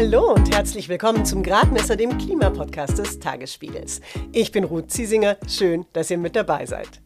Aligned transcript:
Hallo 0.00 0.32
und 0.32 0.54
herzlich 0.54 0.88
willkommen 0.88 1.24
zum 1.24 1.42
Gradmesser, 1.42 1.96
dem 1.96 2.16
Klimapodcast 2.18 2.98
des 2.98 3.18
Tagesspiegels. 3.18 4.00
Ich 4.30 4.52
bin 4.52 4.62
Ruth 4.62 4.92
Ziesinger. 4.92 5.36
Schön, 5.48 5.86
dass 5.92 6.08
ihr 6.08 6.18
mit 6.18 6.36
dabei 6.36 6.66
seid. 6.66 7.00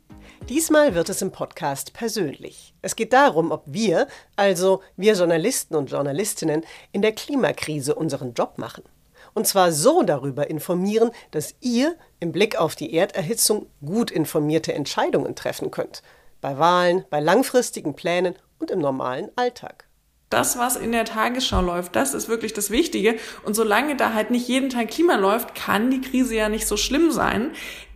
Diesmal 0.51 0.95
wird 0.95 1.09
es 1.09 1.23
im 1.23 1.33
Podcast 1.33 1.95
persönlich. 1.95 2.75
Es 2.83 2.95
geht 2.95 3.15
darum, 3.15 3.51
ob 3.51 3.63
wir, 3.65 4.09
also 4.37 4.83
wir 4.99 5.15
Journalisten 5.15 5.75
und 5.75 5.91
Journalistinnen, 5.91 6.67
in 6.93 7.01
der 7.01 7.13
Klimakrise 7.13 7.95
unseren 7.95 8.35
Job 8.35 8.59
machen. 8.59 8.85
Und 9.33 9.47
zwar 9.47 9.73
so 9.73 10.03
darüber 10.03 10.51
informieren, 10.51 11.13
dass 11.31 11.55
ihr 11.63 11.97
im 12.21 12.31
Blick 12.31 12.61
auf 12.61 12.77
die 12.77 12.93
Erderhitzung 12.93 13.69
gut 13.83 14.11
informierte 14.11 14.75
Entscheidungen 14.75 15.35
treffen 15.35 15.71
könnt. 15.71 16.03
Bei 16.43 16.59
Wahlen, 16.59 17.07
bei 17.09 17.21
langfristigen 17.21 17.95
Plänen 17.95 18.35
und 18.59 18.71
im 18.71 18.81
normalen 18.81 19.31
Alltag 19.35 19.87
das, 20.33 20.59
was 20.59 20.77
in 20.77 20.93
der 20.93 21.05
Tagesschau 21.05 21.61
läuft, 21.61 21.97
das 21.97 22.15
ist 22.15 22.29
wirklich 22.29 22.53
das 22.53 22.71
Wichtige. 22.71 23.17
Und 23.45 23.55
solange 23.55 23.97
da 23.97 24.13
halt 24.13 24.31
nicht 24.31 24.49
jeden 24.49 24.71
Tag 24.71 24.89
Klima 24.89 25.17
läuft, 25.17 25.55
kann 25.55 25.91
die 25.91 26.01
Krise 26.01 26.35
ja 26.35 26.49
nicht 26.49 26.67
so 26.67 26.77
schlimm 26.77 27.11
sein. 27.11 27.51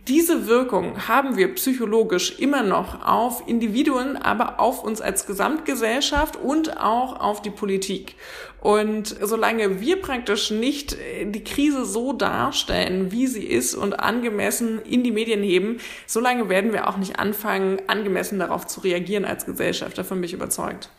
Diese 0.07 0.47
Wirkung 0.47 1.09
haben 1.09 1.35
wir 1.35 1.53
psychologisch 1.55 2.39
immer 2.39 2.63
noch 2.63 3.05
auf 3.05 3.43
Individuen, 3.45 4.15
aber 4.15 4.57
auf 4.57 4.81
uns 4.81 5.01
als 5.01 5.25
Gesamtgesellschaft 5.25 6.37
und 6.37 6.79
auch 6.79 7.19
auf 7.19 7.41
die 7.41 7.49
Politik. 7.49 8.15
Und 8.61 9.17
solange 9.21 9.81
wir 9.81 10.01
praktisch 10.01 10.49
nicht 10.49 10.95
die 11.25 11.43
Krise 11.43 11.83
so 11.83 12.13
darstellen, 12.13 13.11
wie 13.11 13.27
sie 13.27 13.43
ist 13.43 13.75
und 13.75 13.99
angemessen 13.99 14.81
in 14.81 15.03
die 15.03 15.11
Medien 15.11 15.43
heben, 15.43 15.81
solange 16.05 16.47
werden 16.47 16.71
wir 16.71 16.87
auch 16.87 16.95
nicht 16.95 17.19
anfangen, 17.19 17.81
angemessen 17.87 18.39
darauf 18.39 18.65
zu 18.65 18.79
reagieren 18.79 19.25
als 19.25 19.45
Gesellschaft. 19.45 19.97
Davon 19.97 20.21
bin 20.21 20.25
ich 20.25 20.33
überzeugt. 20.33 20.89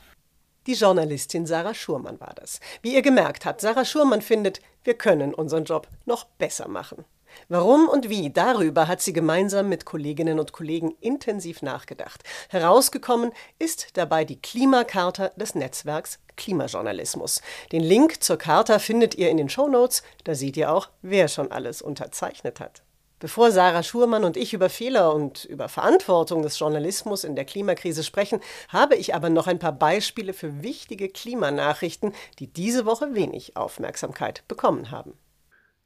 Die 0.68 0.74
Journalistin 0.74 1.46
Sarah 1.46 1.72
Schurmann 1.72 2.20
war 2.20 2.34
das. 2.34 2.60
Wie 2.82 2.94
ihr 2.94 3.00
gemerkt 3.00 3.46
habt, 3.46 3.62
Sarah 3.62 3.86
Schurmann 3.86 4.20
findet, 4.20 4.60
wir 4.84 4.92
können 4.92 5.32
unseren 5.32 5.64
Job 5.64 5.88
noch 6.04 6.26
besser 6.26 6.68
machen. 6.68 7.06
Warum 7.48 7.88
und 7.88 8.10
wie, 8.10 8.28
darüber 8.28 8.86
hat 8.86 9.00
sie 9.00 9.14
gemeinsam 9.14 9.70
mit 9.70 9.86
Kolleginnen 9.86 10.38
und 10.38 10.52
Kollegen 10.52 10.94
intensiv 11.00 11.62
nachgedacht. 11.62 12.22
Herausgekommen 12.50 13.32
ist 13.58 13.96
dabei 13.96 14.26
die 14.26 14.42
Klimakarte 14.42 15.32
des 15.36 15.54
Netzwerks 15.54 16.18
Klimajournalismus. 16.36 17.40
Den 17.72 17.82
Link 17.82 18.22
zur 18.22 18.36
Charta 18.36 18.78
findet 18.78 19.14
ihr 19.14 19.30
in 19.30 19.38
den 19.38 19.48
Shownotes, 19.48 20.02
da 20.24 20.34
seht 20.34 20.58
ihr 20.58 20.70
auch, 20.70 20.90
wer 21.00 21.28
schon 21.28 21.50
alles 21.50 21.80
unterzeichnet 21.80 22.60
hat. 22.60 22.82
Bevor 23.20 23.50
Sarah 23.50 23.82
Schurmann 23.82 24.22
und 24.22 24.36
ich 24.36 24.54
über 24.54 24.68
Fehler 24.68 25.12
und 25.12 25.44
über 25.44 25.68
Verantwortung 25.68 26.42
des 26.42 26.56
Journalismus 26.58 27.24
in 27.24 27.34
der 27.34 27.44
Klimakrise 27.44 28.04
sprechen, 28.04 28.40
habe 28.68 28.94
ich 28.94 29.12
aber 29.12 29.28
noch 29.28 29.48
ein 29.48 29.58
paar 29.58 29.72
Beispiele 29.72 30.32
für 30.32 30.62
wichtige 30.62 31.08
Klimanachrichten, 31.08 32.12
die 32.38 32.46
diese 32.46 32.86
Woche 32.86 33.14
wenig 33.14 33.56
Aufmerksamkeit 33.56 34.46
bekommen 34.46 34.92
haben. 34.92 35.14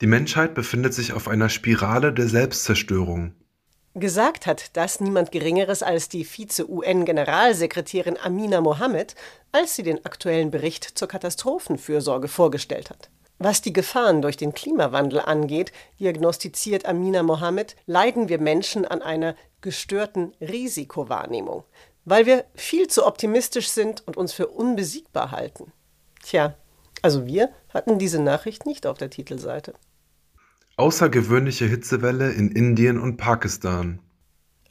Die 0.03 0.07
Menschheit 0.07 0.55
befindet 0.55 0.93
sich 0.93 1.15
auf 1.15 1.27
einer 1.27 1.49
Spirale 1.49 2.13
der 2.13 2.29
Selbstzerstörung. 2.29 3.35
Gesagt 3.95 4.47
hat 4.47 4.77
das 4.77 5.01
niemand 5.01 5.33
Geringeres 5.33 5.83
als 5.83 6.09
die 6.09 6.25
Vize-UN-Generalsekretärin 6.25 8.19
Amina 8.23 8.61
Mohammed, 8.61 9.15
als 9.53 9.77
sie 9.77 9.83
den 9.83 10.05
aktuellen 10.05 10.51
Bericht 10.51 10.99
zur 10.99 11.09
Katastrophenfürsorge 11.09 12.29
vorgestellt 12.29 12.91
hat. 12.91 13.11
Was 13.45 13.61
die 13.61 13.73
Gefahren 13.73 14.23
durch 14.23 14.37
den 14.37 14.55
Klimawandel 14.55 15.19
angeht, 15.19 15.73
diagnostiziert 15.98 16.87
Amina 16.87 17.25
Mohammed, 17.25 17.75
leiden 17.87 18.29
wir 18.29 18.41
Menschen 18.41 18.85
an 18.85 19.03
einer 19.03 19.35
gestörten 19.62 20.33
Risikowahrnehmung, 20.41 21.65
weil 22.05 22.25
wir 22.25 22.45
viel 22.55 22.87
zu 22.87 23.05
optimistisch 23.05 23.69
sind 23.70 24.07
und 24.07 24.17
uns 24.17 24.33
für 24.33 24.47
unbesiegbar 24.47 25.33
halten. 25.33 25.73
Tja, 26.23 26.55
also 27.03 27.27
wir 27.27 27.48
hatten 27.75 27.98
diese 27.98 28.23
Nachricht 28.23 28.65
nicht 28.65 28.87
auf 28.87 28.97
der 28.97 29.11
Titelseite. 29.11 29.75
Außergewöhnliche 30.77 31.67
Hitzewelle 31.67 32.30
in 32.30 32.48
Indien 32.48 33.01
und 33.01 33.17
Pakistan. 33.17 33.98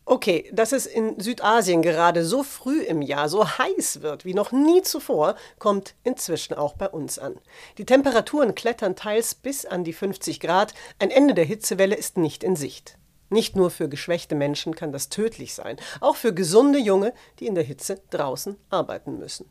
Okay, 0.05 0.49
dass 0.51 0.71
es 0.71 0.87
in 0.87 1.19
Südasien 1.19 1.81
gerade 1.81 2.25
so 2.25 2.43
früh 2.43 2.81
im 2.81 3.01
Jahr 3.01 3.29
so 3.29 3.47
heiß 3.47 4.01
wird 4.01 4.25
wie 4.25 4.33
noch 4.33 4.51
nie 4.51 4.81
zuvor, 4.81 5.35
kommt 5.59 5.95
inzwischen 6.03 6.55
auch 6.55 6.73
bei 6.73 6.89
uns 6.89 7.19
an. 7.19 7.35
Die 7.77 7.85
Temperaturen 7.85 8.55
klettern 8.55 8.95
teils 8.95 9.35
bis 9.35 9.65
an 9.65 9.83
die 9.83 9.93
50 9.93 10.39
Grad, 10.39 10.73
ein 10.99 11.11
Ende 11.11 11.33
der 11.33 11.45
Hitzewelle 11.45 11.95
ist 11.95 12.17
nicht 12.17 12.43
in 12.43 12.55
Sicht. 12.55 12.97
Nicht 13.29 13.55
nur 13.55 13.69
für 13.69 13.87
geschwächte 13.87 14.35
Menschen 14.35 14.75
kann 14.75 14.91
das 14.91 15.07
tödlich 15.07 15.53
sein, 15.53 15.77
auch 16.01 16.17
für 16.17 16.33
gesunde 16.33 16.79
Junge, 16.79 17.13
die 17.39 17.47
in 17.47 17.55
der 17.55 17.63
Hitze 17.63 18.01
draußen 18.09 18.57
arbeiten 18.69 19.19
müssen. 19.19 19.45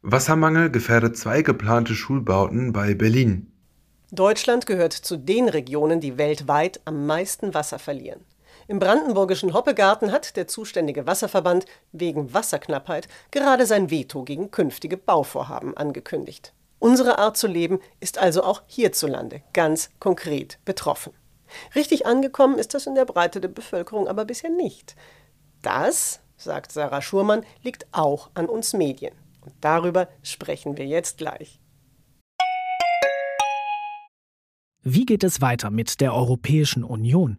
Wassermangel 0.00 0.70
gefährdet 0.70 1.16
zwei 1.16 1.42
geplante 1.42 1.94
Schulbauten 1.94 2.72
bei 2.72 2.94
Berlin. 2.94 3.52
Deutschland 4.10 4.66
gehört 4.66 4.92
zu 4.92 5.16
den 5.16 5.48
Regionen, 5.48 6.00
die 6.00 6.18
weltweit 6.18 6.80
am 6.84 7.06
meisten 7.06 7.54
Wasser 7.54 7.78
verlieren. 7.78 8.24
Im 8.68 8.78
brandenburgischen 8.78 9.54
Hoppegarten 9.54 10.12
hat 10.12 10.36
der 10.36 10.46
zuständige 10.46 11.06
Wasserverband 11.06 11.66
wegen 11.92 12.32
Wasserknappheit 12.32 13.08
gerade 13.30 13.66
sein 13.66 13.90
Veto 13.90 14.22
gegen 14.22 14.50
künftige 14.50 14.96
Bauvorhaben 14.96 15.76
angekündigt. 15.76 16.52
Unsere 16.78 17.18
Art 17.18 17.36
zu 17.36 17.46
leben 17.46 17.80
ist 18.00 18.18
also 18.18 18.42
auch 18.42 18.62
hierzulande 18.66 19.42
ganz 19.52 19.90
konkret 20.00 20.58
betroffen. 20.64 21.12
Richtig 21.74 22.06
angekommen 22.06 22.58
ist 22.58 22.74
das 22.74 22.86
in 22.86 22.94
der 22.94 23.04
Breite 23.04 23.40
der 23.40 23.48
Bevölkerung 23.48 24.08
aber 24.08 24.24
bisher 24.24 24.50
nicht. 24.50 24.96
Das, 25.60 26.20
sagt 26.36 26.72
Sarah 26.72 27.02
Schurmann, 27.02 27.44
liegt 27.62 27.86
auch 27.92 28.30
an 28.34 28.46
uns 28.46 28.72
Medien. 28.72 29.14
Und 29.42 29.54
darüber 29.60 30.08
sprechen 30.22 30.76
wir 30.76 30.86
jetzt 30.86 31.18
gleich. 31.18 31.60
Wie 34.82 35.06
geht 35.06 35.22
es 35.22 35.40
weiter 35.40 35.70
mit 35.70 36.00
der 36.00 36.12
Europäischen 36.14 36.82
Union? 36.82 37.38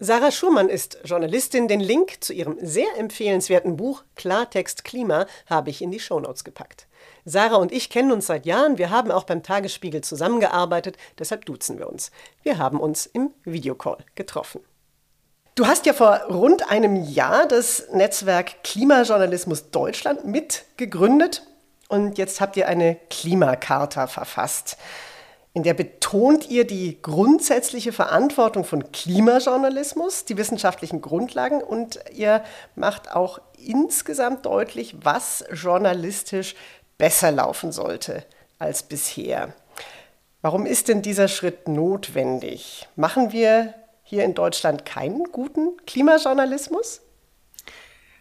Sarah 0.00 0.30
Schumann 0.30 0.68
ist 0.68 0.98
Journalistin. 1.04 1.66
Den 1.66 1.80
Link 1.80 2.22
zu 2.22 2.32
ihrem 2.32 2.56
sehr 2.60 2.86
empfehlenswerten 2.98 3.76
Buch 3.76 4.04
Klartext 4.14 4.84
Klima 4.84 5.26
habe 5.46 5.70
ich 5.70 5.82
in 5.82 5.90
die 5.90 5.98
Shownotes 5.98 6.44
gepackt. 6.44 6.86
Sarah 7.24 7.56
und 7.56 7.72
ich 7.72 7.90
kennen 7.90 8.12
uns 8.12 8.26
seit 8.26 8.46
Jahren. 8.46 8.78
Wir 8.78 8.90
haben 8.90 9.10
auch 9.10 9.24
beim 9.24 9.42
Tagesspiegel 9.42 10.02
zusammengearbeitet, 10.02 10.96
deshalb 11.18 11.46
duzen 11.46 11.80
wir 11.80 11.88
uns. 11.88 12.12
Wir 12.44 12.58
haben 12.58 12.78
uns 12.78 13.06
im 13.06 13.32
Videocall 13.44 13.98
getroffen. 14.14 14.60
Du 15.56 15.66
hast 15.66 15.84
ja 15.84 15.92
vor 15.92 16.16
rund 16.30 16.70
einem 16.70 17.02
Jahr 17.02 17.48
das 17.48 17.88
Netzwerk 17.92 18.62
Klimajournalismus 18.62 19.72
Deutschland 19.72 20.24
mitgegründet 20.24 21.42
und 21.88 22.18
jetzt 22.18 22.40
habt 22.40 22.56
ihr 22.56 22.68
eine 22.68 23.00
Klimakarte 23.10 24.06
verfasst 24.06 24.76
in 25.54 25.62
der 25.62 25.74
betont 25.74 26.48
ihr 26.50 26.66
die 26.66 27.00
grundsätzliche 27.02 27.92
Verantwortung 27.92 28.64
von 28.64 28.92
Klimajournalismus, 28.92 30.24
die 30.24 30.36
wissenschaftlichen 30.36 31.00
Grundlagen 31.00 31.62
und 31.62 31.98
ihr 32.14 32.44
macht 32.74 33.10
auch 33.12 33.40
insgesamt 33.56 34.46
deutlich, 34.46 34.94
was 35.02 35.44
journalistisch 35.52 36.54
besser 36.96 37.32
laufen 37.32 37.72
sollte 37.72 38.24
als 38.58 38.82
bisher. 38.82 39.54
Warum 40.42 40.66
ist 40.66 40.88
denn 40.88 41.02
dieser 41.02 41.28
Schritt 41.28 41.66
notwendig? 41.66 42.86
Machen 42.94 43.32
wir 43.32 43.74
hier 44.02 44.24
in 44.24 44.34
Deutschland 44.34 44.84
keinen 44.84 45.24
guten 45.32 45.76
Klimajournalismus? 45.86 47.00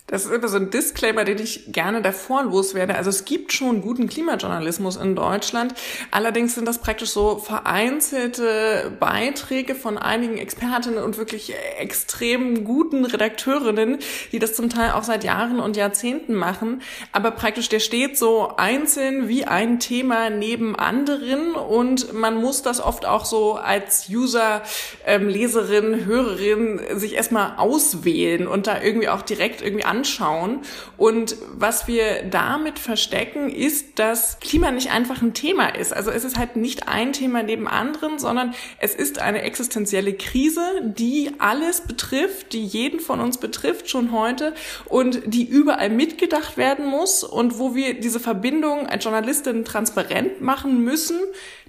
Das 0.10 0.24
ist 0.24 0.32
immer 0.32 0.48
so 0.48 0.56
ein 0.56 0.70
Disclaimer, 0.70 1.26
den 1.26 1.38
ich 1.38 1.66
gerne 1.68 2.02
davor 2.02 2.42
loswerde. 2.42 2.96
Also 2.96 3.10
es 3.10 3.26
gibt 3.26 3.52
schon 3.52 3.82
guten 3.82 4.08
Klimajournalismus 4.08 4.96
in 4.96 5.18
Deutschland. 5.18 5.74
Allerdings 6.12 6.56
sind 6.56 6.66
das 6.66 6.78
praktisch 6.78 7.10
so 7.10 7.40
vereinzelte 7.40 8.96
Beiträge 9.02 9.76
von 9.76 9.98
einigen 9.98 10.38
Expertinnen 10.38 11.04
und 11.04 11.18
wirklich 11.18 11.54
extrem 11.78 12.64
guten 12.64 13.04
Redakteurinnen, 13.04 13.98
die 14.32 14.40
das 14.40 14.54
zum 14.54 14.70
Teil 14.70 14.92
auch 14.92 15.04
seit 15.04 15.26
Jahren 15.26 15.60
und 15.60 15.76
Jahrzehnten 15.76 16.36
machen. 16.36 16.82
Aber 17.12 17.32
praktisch 17.32 17.68
der 17.68 17.82
steht 17.82 18.18
so 18.18 18.54
einzeln 18.56 19.28
wie 19.28 19.44
ein 19.44 19.82
Thema 19.82 20.30
neben 20.30 20.78
anderen 20.78 21.52
und 21.52 22.14
man 22.14 22.40
muss 22.40 22.62
das 22.62 22.80
oft 22.80 23.06
auch 23.06 23.26
so 23.26 23.56
als 23.56 24.08
User, 24.10 24.62
ähm, 25.06 25.28
Leserin, 25.28 26.06
Hörerin 26.06 26.80
sich 26.94 27.16
erstmal 27.16 27.58
auswählen 27.58 28.48
und 28.48 28.68
da 28.68 28.82
irgendwie 28.82 29.10
auch 29.10 29.22
direkt 29.22 29.62
irgendwie 29.62 29.84
anschauen. 29.98 30.62
Und 30.98 31.36
was 31.54 31.88
wir 31.88 32.24
damit 32.24 32.80
verstecken, 32.80 33.50
ist, 33.50 34.00
dass 34.00 34.40
Klima 34.40 34.72
nicht 34.72 34.92
einfach 34.92 35.22
ein 35.22 35.34
Thema 35.34 35.70
ist. 35.76 35.94
Also 35.94 36.12
es 36.12 36.24
ist 36.24 36.38
halt 36.38 36.56
nicht 36.56 36.88
ein 36.88 37.14
Thema 37.14 37.44
neben 37.44 37.68
anderen, 37.68 38.20
sondern 38.20 38.54
es 38.80 38.94
ist 38.94 39.20
eine 39.20 39.42
existenzielle 39.42 40.14
Krise, 40.14 40.62
die 40.84 41.32
alles 41.40 41.82
betrifft, 41.82 42.54
die 42.54 42.64
jeden 42.64 43.00
von 43.00 43.20
uns 43.20 43.38
betrifft 43.38 43.90
schon 43.90 44.12
heute 44.12 44.54
und 44.86 45.22
die 45.26 45.48
überall 45.48 45.90
mitgedacht 45.90 46.58
werden 46.58 46.86
muss 46.86 47.24
und 47.24 47.58
wo 47.58 47.74
wir 47.74 48.00
diese 48.00 48.20
Verbindung 48.20 48.88
als 48.88 49.04
Journalistin 49.04 49.66
transparent 49.66 50.42
machen 50.42 50.84
müssen, 50.84 51.20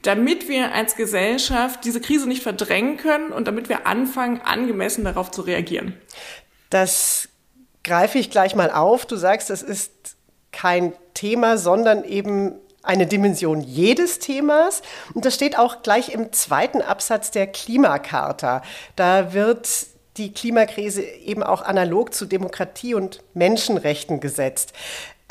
damit 0.03 0.49
wir 0.49 0.75
als 0.75 0.97
Gesellschaft 0.97 1.85
diese 1.85 2.01
Krise 2.01 2.29
nicht 2.29 2.43
verdrängen 2.43 2.99
können 2.99 3.33
und 3.33 3.49
damit 3.49 3.69
wir 3.69 3.87
anfangen, 3.87 4.41
angemessen 4.43 5.05
darauf 5.05 5.31
zu 5.31 5.43
reagieren. 5.43 5.95
Das 6.71 7.29
greife 7.85 8.19
ich 8.19 8.31
gleich 8.31 8.55
mal 8.55 8.71
auf. 8.71 9.07
Du 9.07 9.17
sagst, 9.17 9.51
es 9.51 9.63
ist 9.63 10.17
kein 10.53 10.93
Thema, 11.15 11.59
sondern 11.59 12.05
eben 12.05 12.55
eine 12.83 13.07
Dimension 13.07 13.61
jedes 13.61 14.19
Themas. 14.19 14.83
Und 15.15 15.25
das 15.25 15.35
steht 15.35 15.59
auch 15.59 15.83
gleich 15.83 16.11
im 16.11 16.33
zweiten 16.33 16.81
Absatz 16.81 17.31
der 17.31 17.47
Klimakarte. 17.47 18.63
Da 18.97 19.33
wird 19.33 19.69
die 20.17 20.33
Klimakrise 20.33 21.03
eben 21.03 21.43
auch 21.43 21.63
analog 21.63 22.13
zu 22.13 22.27
Demokratie 22.27 22.95
und 22.95 23.23
Menschenrechten 23.35 24.21
gesetzt. 24.21 24.73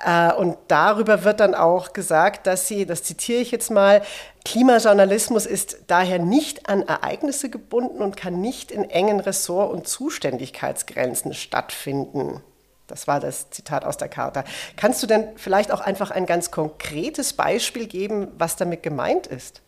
Äh, 0.04 0.34
und 0.34 0.58
darüber 0.68 1.24
wird 1.24 1.40
dann 1.40 1.56
auch 1.56 1.94
gesagt, 1.94 2.48
dass 2.48 2.68
sie, 2.68 2.86
das 2.86 3.04
zitiere 3.04 3.42
ich 3.42 3.52
jetzt 3.52 3.72
mal, 3.72 4.02
Klimajournalismus 4.46 5.46
ist 5.46 5.80
daher 5.88 6.20
nicht 6.20 6.70
an 6.70 6.84
Ereignisse 6.84 7.50
gebunden 7.50 8.02
und 8.02 8.16
kann 8.16 8.40
nicht 8.40 8.72
in 8.72 8.90
engen 8.90 9.20
Ressort- 9.20 9.72
und 9.72 9.88
Zuständigkeitsgrenzen 9.88 11.34
stattfinden. 11.34 12.42
Das 12.86 13.08
war 13.08 13.20
das 13.20 13.50
Zitat 13.50 13.84
aus 13.84 13.98
der 13.98 14.08
Charta. 14.08 14.46
Kannst 14.78 15.04
du 15.04 15.08
denn 15.08 15.28
vielleicht 15.36 15.72
auch 15.72 15.82
einfach 15.82 16.12
ein 16.12 16.26
ganz 16.26 16.52
konkretes 16.52 17.34
Beispiel 17.34 17.88
geben, 17.88 18.30
was 18.38 18.56
damit 18.56 18.84
gemeint 18.84 19.28
ist? 19.28 19.62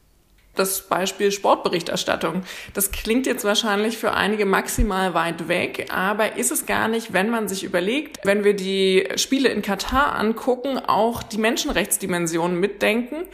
Das 0.55 0.81
Beispiel 0.81 1.31
Sportberichterstattung. 1.31 2.43
Das 2.73 2.91
klingt 2.91 3.25
jetzt 3.25 3.45
wahrscheinlich 3.45 3.97
für 3.97 4.13
einige 4.13 4.45
maximal 4.45 5.13
weit 5.13 5.47
weg, 5.47 5.87
aber 5.89 6.35
ist 6.35 6.51
es 6.51 6.65
gar 6.65 6.87
nicht, 6.87 7.13
wenn 7.13 7.29
man 7.29 7.47
sich 7.47 7.63
überlegt, 7.63 8.17
wenn 8.23 8.43
wir 8.43 8.55
die 8.55 9.07
Spiele 9.15 9.49
in 9.49 9.61
Katar 9.61 10.15
angucken, 10.15 10.79
auch 10.79 11.23
die 11.23 11.37
Menschenrechtsdimension 11.37 12.59
mitdenken, 12.59 13.25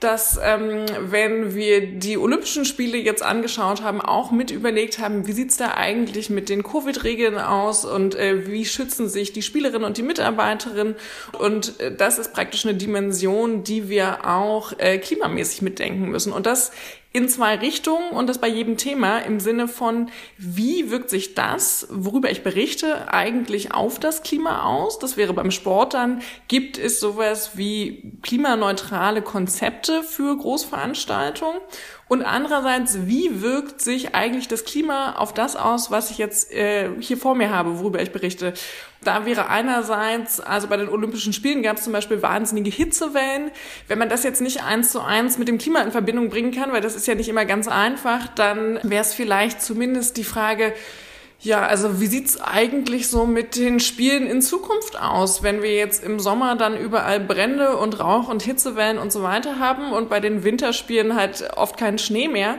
dass 0.00 0.38
ähm, 0.42 0.86
wenn 1.00 1.54
wir 1.54 1.86
die 1.86 2.18
Olympischen 2.18 2.64
Spiele 2.64 2.98
jetzt 2.98 3.22
angeschaut 3.22 3.82
haben, 3.82 4.00
auch 4.00 4.30
mit 4.30 4.50
überlegt 4.50 4.98
haben, 4.98 5.26
wie 5.26 5.32
sieht's 5.32 5.56
da 5.56 5.74
eigentlich 5.74 6.30
mit 6.30 6.48
den 6.48 6.62
Covid-Regeln 6.62 7.38
aus 7.38 7.84
und 7.84 8.14
äh, 8.14 8.46
wie 8.46 8.64
schützen 8.64 9.08
sich 9.08 9.32
die 9.32 9.42
Spielerinnen 9.42 9.84
und 9.84 9.96
die 9.96 10.02
Mitarbeiterinnen? 10.02 10.96
Und 11.38 11.78
äh, 11.80 11.94
das 11.94 12.18
ist 12.18 12.32
praktisch 12.32 12.64
eine 12.64 12.74
Dimension, 12.74 13.62
die 13.62 13.88
wir 13.88 14.26
auch 14.26 14.72
äh, 14.78 14.98
klimamäßig 14.98 15.62
mitdenken 15.62 16.08
müssen. 16.08 16.32
Und 16.32 16.46
das 16.46 16.72
in 17.12 17.28
zwei 17.28 17.56
Richtungen 17.56 18.10
und 18.10 18.28
das 18.28 18.38
bei 18.38 18.46
jedem 18.46 18.76
Thema 18.76 19.18
im 19.18 19.40
Sinne 19.40 19.66
von, 19.66 20.10
wie 20.38 20.90
wirkt 20.90 21.10
sich 21.10 21.34
das, 21.34 21.88
worüber 21.90 22.30
ich 22.30 22.44
berichte, 22.44 23.12
eigentlich 23.12 23.74
auf 23.74 23.98
das 23.98 24.22
Klima 24.22 24.62
aus? 24.62 25.00
Das 25.00 25.16
wäre 25.16 25.34
beim 25.34 25.50
Sport 25.50 25.94
dann, 25.94 26.22
gibt 26.46 26.78
es 26.78 27.00
sowas 27.00 27.56
wie 27.56 28.12
klimaneutrale 28.22 29.22
Konzepte 29.22 30.04
für 30.04 30.36
Großveranstaltungen? 30.36 31.60
Und 32.10 32.22
andererseits, 32.22 33.06
wie 33.06 33.40
wirkt 33.40 33.80
sich 33.80 34.16
eigentlich 34.16 34.48
das 34.48 34.64
Klima 34.64 35.12
auf 35.12 35.32
das 35.32 35.54
aus, 35.54 35.92
was 35.92 36.10
ich 36.10 36.18
jetzt 36.18 36.52
äh, 36.52 36.88
hier 36.98 37.16
vor 37.16 37.36
mir 37.36 37.50
habe, 37.50 37.78
worüber 37.78 38.02
ich 38.02 38.10
berichte? 38.10 38.52
Da 39.04 39.26
wäre 39.26 39.48
einerseits, 39.48 40.40
also 40.40 40.66
bei 40.66 40.76
den 40.76 40.88
Olympischen 40.88 41.32
Spielen 41.32 41.62
gab 41.62 41.76
es 41.76 41.84
zum 41.84 41.92
Beispiel 41.92 42.20
wahnsinnige 42.20 42.68
Hitzewellen. 42.68 43.52
Wenn 43.86 44.00
man 44.00 44.08
das 44.08 44.24
jetzt 44.24 44.40
nicht 44.40 44.64
eins 44.64 44.90
zu 44.90 45.00
eins 45.00 45.38
mit 45.38 45.46
dem 45.46 45.58
Klima 45.58 45.82
in 45.82 45.92
Verbindung 45.92 46.30
bringen 46.30 46.50
kann, 46.50 46.72
weil 46.72 46.80
das 46.80 46.96
ist 46.96 47.06
ja 47.06 47.14
nicht 47.14 47.28
immer 47.28 47.44
ganz 47.44 47.68
einfach, 47.68 48.26
dann 48.34 48.80
wäre 48.82 49.02
es 49.02 49.14
vielleicht 49.14 49.62
zumindest 49.62 50.16
die 50.16 50.24
Frage, 50.24 50.74
ja, 51.42 51.66
also 51.66 52.00
wie 52.00 52.06
sieht's 52.06 52.38
eigentlich 52.38 53.08
so 53.08 53.24
mit 53.24 53.56
den 53.56 53.80
Spielen 53.80 54.26
in 54.26 54.42
Zukunft 54.42 55.00
aus, 55.00 55.42
wenn 55.42 55.62
wir 55.62 55.74
jetzt 55.74 56.04
im 56.04 56.20
Sommer 56.20 56.54
dann 56.54 56.76
überall 56.76 57.18
Brände 57.18 57.78
und 57.78 57.98
Rauch 57.98 58.28
und 58.28 58.42
Hitzewellen 58.42 58.98
und 58.98 59.10
so 59.10 59.22
weiter 59.22 59.58
haben 59.58 59.92
und 59.92 60.10
bei 60.10 60.20
den 60.20 60.44
Winterspielen 60.44 61.16
halt 61.16 61.48
oft 61.56 61.78
keinen 61.78 61.98
Schnee 61.98 62.28
mehr. 62.28 62.58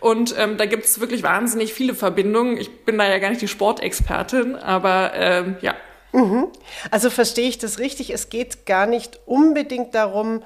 Und 0.00 0.34
ähm, 0.38 0.58
da 0.58 0.66
gibt's 0.66 1.00
wirklich 1.00 1.24
wahnsinnig 1.24 1.74
viele 1.74 1.94
Verbindungen. 1.94 2.56
Ich 2.56 2.84
bin 2.84 2.98
da 2.98 3.08
ja 3.08 3.18
gar 3.18 3.30
nicht 3.30 3.42
die 3.42 3.48
Sportexpertin, 3.48 4.54
aber 4.54 5.12
ähm, 5.14 5.56
ja. 5.60 5.74
Mhm. 6.12 6.48
Also 6.92 7.10
verstehe 7.10 7.48
ich 7.48 7.58
das 7.58 7.80
richtig? 7.80 8.10
Es 8.10 8.28
geht 8.28 8.64
gar 8.64 8.86
nicht 8.86 9.18
unbedingt 9.26 9.94
darum, 9.96 10.44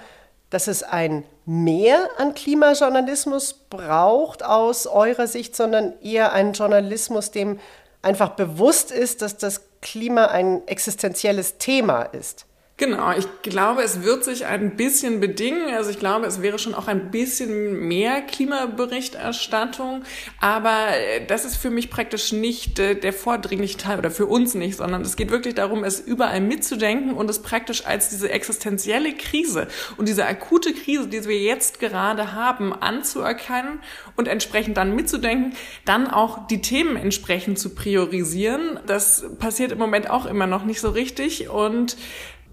dass 0.55 0.69
es 0.69 0.85
ein 0.85 1.25
Mehr 1.47 2.09
an 2.17 2.33
Klimajournalismus 2.33 3.55
braucht 3.69 4.45
aus 4.45 4.87
eurer 4.87 5.27
Sicht, 5.27 5.57
sondern 5.57 5.93
eher 6.01 6.33
einen 6.33 6.53
Journalismus, 6.53 7.33
dem 7.33 7.59
einfach 8.03 8.31
bewusst 8.31 8.93
ist, 8.93 9.21
dass 9.21 9.37
das 9.37 9.63
Klima 9.83 10.27
ein 10.27 10.67
existenzielles 10.69 11.59
Thema 11.59 12.03
ist. 12.03 12.47
Genau, 12.77 13.13
ich 13.17 13.29
glaube, 13.43 13.83
es 13.83 14.03
wird 14.03 14.25
sich 14.25 14.47
ein 14.47 14.75
bisschen 14.75 15.21
bedingen. 15.21 15.73
Also 15.75 15.91
ich 15.91 16.01
glaube, 16.01 16.27
es 16.27 16.43
wäre 16.43 16.59
schon 16.59 16.75
auch 16.75 16.89
ein 16.89 17.13
bisschen 17.13 17.87
mehr 17.87 18.21
Klimaberichterstattung. 18.21 20.03
Aber 20.41 20.89
äh, 20.89 21.25
das 21.25 21.45
ist 21.45 21.55
für 21.55 21.71
mich 21.71 21.89
praktisch 21.89 22.33
nicht 22.33 22.81
äh, 22.81 22.97
der 22.97 23.13
vordringliche 23.13 23.79
Teil 23.79 23.99
oder 24.01 24.11
für 24.11 24.27
uns 24.27 24.55
nicht, 24.55 24.77
sondern 24.77 25.03
es 25.03 25.15
geht 25.15 25.31
wirklich 25.31 25.55
darum, 25.55 25.85
es 25.85 26.01
überall 26.01 26.41
mitzudenken 26.41 27.15
und 27.15 27.31
es 27.31 27.43
praktisch 27.43 27.87
als 27.87 28.09
diese 28.09 28.29
existenzielle 28.31 29.15
Krise 29.15 29.69
und 29.97 30.09
diese 30.09 30.27
akute 30.27 30.75
Krise, 30.75 31.07
die 31.07 31.25
wir 31.29 31.39
jetzt 31.39 31.79
gerade 31.79 32.33
haben, 32.33 32.73
anzuerkennen 32.73 33.79
und 34.17 34.27
entsprechend 34.27 34.77
dann 34.77 34.97
mitzudenken, 34.97 35.55
dann 35.85 36.09
auch 36.09 36.49
die 36.49 36.61
Themen 36.61 36.97
entsprechend 36.97 37.57
zu 37.57 37.73
priorisieren. 37.73 38.81
Das 38.85 39.27
passiert 39.39 39.71
im 39.71 39.79
Moment 39.79 40.11
auch 40.11 40.27
immer 40.27 40.49
noch 40.49 40.65
nicht 40.65 40.81
so 40.81 40.91
richtig 40.91 41.49
und 41.49 41.97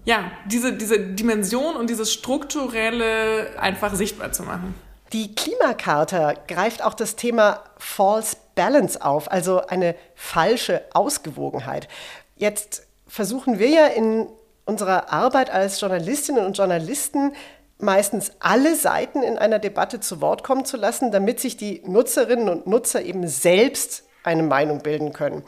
ja, 0.04 0.30
diese, 0.46 0.72
diese 0.72 0.98
Dimension 0.98 1.76
und 1.76 1.88
dieses 1.88 2.12
Strukturelle 2.12 3.58
einfach 3.58 3.94
sichtbar 3.94 4.32
zu 4.32 4.42
machen. 4.42 4.74
Die 5.12 5.34
Klimakarte 5.34 6.36
greift 6.48 6.82
auch 6.82 6.94
das 6.94 7.16
Thema 7.16 7.62
False 7.78 8.36
Balance 8.54 9.02
auf, 9.04 9.30
also 9.30 9.66
eine 9.66 9.94
falsche 10.14 10.82
Ausgewogenheit. 10.94 11.88
Jetzt 12.36 12.86
versuchen 13.06 13.58
wir 13.58 13.68
ja 13.68 13.86
in 13.86 14.26
unserer 14.64 15.12
Arbeit 15.12 15.50
als 15.50 15.80
Journalistinnen 15.80 16.46
und 16.46 16.56
Journalisten 16.56 17.32
meistens 17.78 18.32
alle 18.38 18.76
Seiten 18.76 19.22
in 19.22 19.36
einer 19.36 19.58
Debatte 19.58 20.00
zu 20.00 20.20
Wort 20.20 20.44
kommen 20.44 20.64
zu 20.64 20.76
lassen, 20.76 21.10
damit 21.10 21.40
sich 21.40 21.56
die 21.56 21.82
Nutzerinnen 21.84 22.48
und 22.48 22.66
Nutzer 22.66 23.02
eben 23.02 23.26
selbst 23.28 24.04
eine 24.22 24.44
Meinung 24.44 24.82
bilden 24.82 25.12
können. 25.12 25.44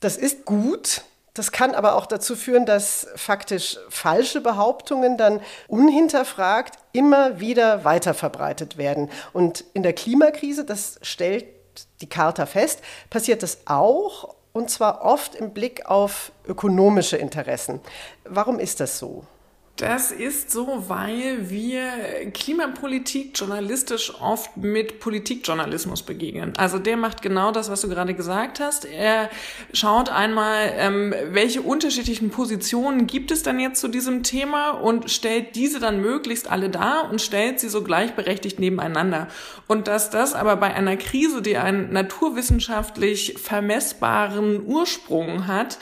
Das 0.00 0.16
ist 0.16 0.44
gut, 0.44 1.02
das 1.38 1.52
kann 1.52 1.74
aber 1.74 1.94
auch 1.94 2.06
dazu 2.06 2.36
führen, 2.36 2.66
dass 2.66 3.06
faktisch 3.16 3.78
falsche 3.88 4.40
Behauptungen 4.40 5.16
dann 5.16 5.40
unhinterfragt 5.68 6.78
immer 6.92 7.40
wieder 7.40 7.84
weiterverbreitet 7.84 8.78
werden. 8.78 9.10
Und 9.32 9.64
in 9.74 9.82
der 9.82 9.92
Klimakrise, 9.92 10.64
das 10.64 10.98
stellt 11.02 11.46
die 12.00 12.08
Charta 12.08 12.46
fest, 12.46 12.80
passiert 13.10 13.42
das 13.42 13.58
auch 13.66 14.34
und 14.52 14.70
zwar 14.70 15.04
oft 15.04 15.34
im 15.34 15.52
Blick 15.52 15.84
auf 15.86 16.32
ökonomische 16.46 17.18
Interessen. 17.18 17.80
Warum 18.24 18.58
ist 18.58 18.80
das 18.80 18.98
so? 18.98 19.24
Das 19.76 20.10
ist 20.10 20.50
so, 20.50 20.84
weil 20.88 21.50
wir 21.50 21.90
Klimapolitik 22.32 23.38
journalistisch 23.38 24.10
oft 24.22 24.56
mit 24.56 25.00
Politikjournalismus 25.00 26.02
begegnen. 26.02 26.54
Also 26.56 26.78
der 26.78 26.96
macht 26.96 27.20
genau 27.20 27.52
das, 27.52 27.70
was 27.70 27.82
du 27.82 27.90
gerade 27.90 28.14
gesagt 28.14 28.58
hast. 28.58 28.86
Er 28.86 29.28
schaut 29.74 30.08
einmal, 30.08 30.72
ähm, 30.78 31.14
welche 31.28 31.60
unterschiedlichen 31.60 32.30
Positionen 32.30 33.06
gibt 33.06 33.30
es 33.30 33.42
dann 33.42 33.60
jetzt 33.60 33.78
zu 33.78 33.88
diesem 33.88 34.22
Thema 34.22 34.70
und 34.70 35.10
stellt 35.10 35.54
diese 35.56 35.78
dann 35.78 36.00
möglichst 36.00 36.50
alle 36.50 36.70
dar 36.70 37.10
und 37.10 37.20
stellt 37.20 37.60
sie 37.60 37.68
so 37.68 37.84
gleichberechtigt 37.84 38.58
nebeneinander. 38.58 39.28
Und 39.66 39.88
dass 39.88 40.08
das 40.08 40.32
aber 40.32 40.56
bei 40.56 40.72
einer 40.72 40.96
Krise, 40.96 41.42
die 41.42 41.58
einen 41.58 41.92
naturwissenschaftlich 41.92 43.34
vermessbaren 43.38 44.64
Ursprung 44.64 45.46
hat, 45.46 45.76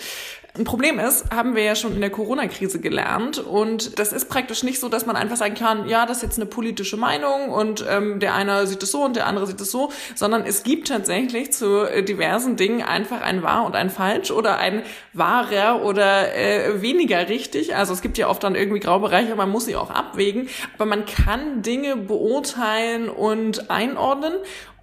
ein 0.56 0.62
Problem 0.62 1.00
ist, 1.00 1.34
haben 1.34 1.56
wir 1.56 1.64
ja 1.64 1.75
schon 1.75 1.94
in 1.94 2.00
der 2.00 2.11
Corona-Krise 2.11 2.78
gelernt. 2.78 3.38
Und 3.38 3.99
das 3.99 4.12
ist 4.12 4.28
praktisch 4.28 4.62
nicht 4.62 4.78
so, 4.78 4.88
dass 4.88 5.04
man 5.04 5.16
einfach 5.16 5.37
sagen 5.37 5.54
kann, 5.54 5.88
ja, 5.88 6.06
das 6.06 6.18
ist 6.18 6.23
jetzt 6.23 6.38
eine 6.38 6.46
politische 6.46 6.96
Meinung 6.96 7.49
und 7.49 7.84
ähm, 7.88 8.20
der 8.20 8.34
eine 8.34 8.64
sieht 8.68 8.80
es 8.84 8.92
so 8.92 9.04
und 9.04 9.16
der 9.16 9.26
andere 9.26 9.49
sieht 9.49 9.61
es 9.61 9.73
so, 9.73 9.90
sondern 10.14 10.44
es 10.46 10.62
gibt 10.62 10.87
tatsächlich 10.87 11.52
zu 11.52 11.82
äh, 11.82 12.04
diversen 12.04 12.54
Dingen 12.54 12.82
einfach 12.82 13.20
ein 13.20 13.42
wahr 13.42 13.66
und 13.66 13.75
ein 13.75 13.90
falsch 13.90 14.30
oder 14.30 14.58
ein 14.58 14.84
wahrer 15.12 15.82
oder 15.82 16.37
äh, 16.37 16.80
weniger 16.80 17.28
richtig. 17.28 17.75
Also 17.75 17.92
es 17.92 18.00
gibt 18.00 18.16
ja 18.16 18.28
oft 18.28 18.44
dann 18.44 18.54
irgendwie 18.54 18.78
Graubereiche, 18.78 19.34
man 19.34 19.50
muss 19.50 19.64
sie 19.64 19.75
auch 19.75 19.90
abwägen, 19.90 20.49
aber 20.76 20.87
man 20.87 21.04
kann 21.04 21.62
Dinge 21.62 21.96
beurteilen 21.96 23.08
und 23.08 23.70
einordnen 23.73 24.34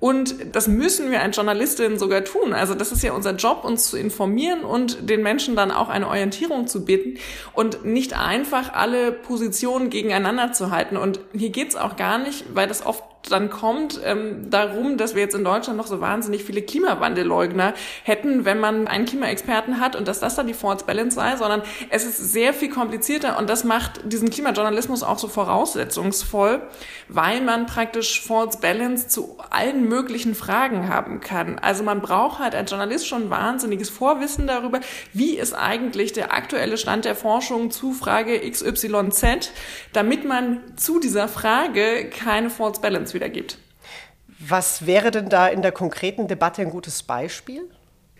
Und 0.02 0.56
das 0.56 0.68
müssen 0.68 1.12
wir 1.12 1.22
als 1.22 1.36
Journalistinnen 1.36 2.00
sogar 2.00 2.24
tun. 2.24 2.54
Also 2.54 2.74
das 2.74 2.92
ist 2.92 3.04
ja 3.04 3.14
unser 3.14 3.36
Job, 3.36 3.64
uns 3.64 3.88
zu 3.88 3.98
informieren 3.98 4.64
und 4.64 5.08
den 5.08 5.22
Menschen 5.22 5.56
dann 5.56 5.70
auch 5.70 5.90
eine 5.90 6.08
Orientierung 6.08 6.66
zu 6.66 6.84
bieten 6.84 7.20
und 7.54 7.86
nicht 7.86 8.18
einfach 8.18 8.74
alle 8.74 9.12
Positionen 9.12 9.92
gegeneinander 9.92 10.54
zu 10.54 10.72
halten. 10.72 10.98
Und 10.98 11.20
hier 11.34 11.52
geht's 11.52 11.76
auch 11.76 11.98
gar 11.98 12.18
nicht, 12.18 12.46
weil 12.56 12.68
das 12.68 12.84
oft 12.84 13.04
dann 13.30 13.50
kommt, 13.50 14.00
ähm, 14.04 14.50
darum, 14.50 14.98
dass 14.98 15.16
wir 15.16 15.22
jetzt 15.22 15.36
in 15.36 15.44
Deutschland 15.44 15.78
noch 15.78 15.88
so 15.88 16.02
wahnsinnig 16.02 16.44
viele 16.44 16.62
Klimawandelleugner 16.62 17.74
hätten, 18.04 18.46
wenn 18.46 18.60
man 18.60 18.88
einen 18.88 19.06
Klimaexperten 19.06 19.80
hat 19.80 19.96
und 19.96 20.08
dass 20.08 20.20
das 20.20 20.36
dann 20.36 20.48
die 20.48 20.54
False 20.54 20.86
Balance 20.86 21.16
sei, 21.16 21.36
sondern 21.36 21.62
es 21.90 22.06
ist 22.06 22.32
sehr 22.32 22.54
viel 22.54 22.70
komplizierter 22.70 23.38
und 23.38 23.50
das 23.50 23.64
macht 23.64 24.02
diesen 24.12 24.30
Klimajournalismus 24.30 25.04
auch 25.04 25.20
so 25.20 25.28
voraussetzungsvoll, 25.28 26.62
weil 27.08 27.42
man 27.42 27.66
praktisch 27.66 28.22
False 28.22 28.60
Balance 28.60 29.08
zu 29.08 29.38
allen 29.50 29.88
möglichen 29.88 30.36
Fragen 30.36 30.88
haben 30.88 31.20
kann. 31.20 31.60
Also 31.60 31.84
man 31.84 32.02
braucht 32.02 32.40
halt 32.40 32.56
als 32.56 32.72
Journalist 32.72 33.08
schon 33.08 33.30
wahnsinniges 33.30 33.90
Vorwissen 33.90 34.48
darüber, 34.48 34.80
wie 35.14 35.38
ist 35.38 35.54
eigentlich 35.54 36.14
der 36.14 36.34
aktuelle 36.34 36.78
Stand 36.78 37.06
der 37.06 37.16
Forschung 37.16 37.72
zu 37.72 37.94
Frage 37.94 38.40
XYZ, 38.50 39.52
damit 39.94 40.26
man 40.26 40.62
zu 40.76 41.00
dieser 41.00 41.28
Frage 41.28 42.10
keine 42.10 42.50
False 42.50 42.82
Balance 42.82 43.11
Evidenz 43.12 43.14
wiedergibt. 43.14 43.58
Was 44.40 44.86
wäre 44.86 45.12
denn 45.12 45.30
da 45.30 45.48
in 45.48 45.62
der 45.62 45.72
konkreten 45.72 46.28
Debatte 46.28 46.62
ein 46.62 46.72
gutes 46.72 47.04
Beispiel? 47.04 47.70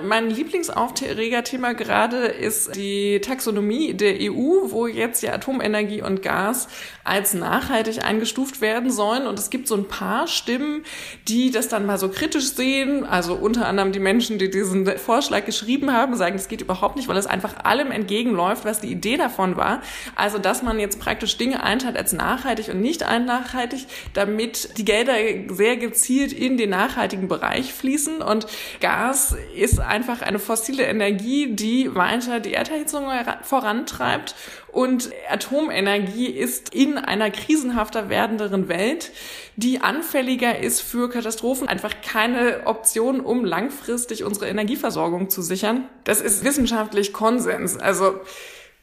Mein 0.04 0.30
Lieblingsaufregerthema 0.30 1.74
gerade 1.74 2.18
ist 2.26 2.76
die 2.76 3.20
Taxonomie 3.22 3.94
der 3.94 4.16
EU, 4.22 4.70
wo 4.72 4.88
jetzt 4.88 5.24
ja 5.24 5.34
Atomenergie 5.34 6.02
und 6.02 6.22
Gas 6.22 6.68
als 7.04 7.34
nachhaltig 7.34 8.04
eingestuft 8.04 8.62
werden 8.62 8.92
sollen. 8.92 9.28
Und 9.28 9.40
es 9.40 9.50
gibt 9.50 9.68
so 9.68 9.76
ein 9.76 9.88
paar 9.88 10.28
Stimmen, 10.28 10.84
die 11.28 11.52
das 11.52 11.68
dann 11.68 11.86
mal 11.86 11.98
so 11.98 12.10
kritisch 12.10 12.54
sehen. 12.54 13.06
Also 13.06 13.36
unter 13.36 13.68
anderem 13.68 13.92
die 13.92 14.00
Menschen, 14.00 14.38
die 14.38 14.50
diesen 14.50 14.86
Vorschlag 14.98 15.46
geschrieben 15.46 15.92
haben, 15.92 16.16
sagen, 16.16 16.36
es 16.36 16.48
geht 16.48 16.62
überhaupt 16.62 16.96
nicht, 16.96 17.08
weil 17.08 17.18
es 17.18 17.28
einfach 17.28 17.64
allem 17.64 17.92
entgegenläuft, 17.92 18.66
was 18.66 18.80
die 18.80 18.92
Idee 18.92 19.18
davon 19.18 19.58
war. 19.58 19.82
Also, 20.16 20.38
dass 20.38 20.64
man 20.64 20.80
jetzt 20.80 21.00
praktisch 21.00 21.38
Dinge 21.38 21.64
einteilt 21.64 21.98
als 21.98 22.14
nachhaltig 22.14 22.70
und 22.70 22.82
nicht 22.82 23.02
nachhaltig, 23.02 23.86
damit 24.14 24.78
die 24.78 24.86
Gelder 24.86 25.14
sehr 25.50 25.78
gezielt 25.78 26.34
in 26.34 26.58
den 26.58 26.70
nachhaltigen 26.70 27.28
Bereich 27.28 27.74
fließen. 27.74 28.22
Und 28.22 28.48
Gas 28.80 29.36
ist 29.56 29.80
einfach 29.92 30.22
eine 30.22 30.40
fossile 30.40 30.86
Energie, 30.86 31.54
die 31.54 31.94
weiter 31.94 32.40
die 32.40 32.54
Erderhitzung 32.54 33.08
vorantreibt. 33.44 34.36
Und 34.72 35.12
Atomenergie 35.30 36.28
ist 36.28 36.74
in 36.74 36.98
einer 36.98 37.30
krisenhafter 37.30 38.10
werdenderen 38.10 38.70
Welt, 38.70 39.12
die 39.58 39.82
anfälliger 39.82 40.58
ist 40.58 40.82
für 40.82 41.10
Katastrophen, 41.10 41.68
einfach 41.68 41.94
keine 42.02 42.62
Option, 42.66 43.20
um 43.20 43.44
langfristig 43.44 44.24
unsere 44.24 44.48
Energieversorgung 44.48 45.30
zu 45.30 45.42
sichern. 45.42 45.84
Das 46.06 46.22
ist 46.22 46.44
wissenschaftlich 46.44 47.12
Konsens. 47.12 47.78
Also 47.78 48.22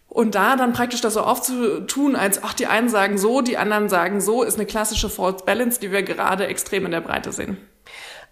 und 0.08 0.34
da 0.34 0.56
dann 0.56 0.72
praktisch 0.72 1.02
das 1.02 1.14
so 1.14 1.20
aufzutun, 1.20 2.16
als 2.16 2.42
ach, 2.42 2.54
die 2.54 2.66
einen 2.66 2.88
sagen 2.88 3.18
so, 3.18 3.42
die 3.42 3.58
anderen 3.58 3.88
sagen 3.88 4.20
so, 4.20 4.42
ist 4.42 4.56
eine 4.56 4.66
klassische 4.66 5.10
False 5.10 5.44
Balance, 5.44 5.80
die 5.80 5.92
wir 5.92 6.02
gerade 6.02 6.46
extrem 6.46 6.86
in 6.86 6.92
der 6.92 7.02
Breite 7.02 7.30
sehen. 7.30 7.58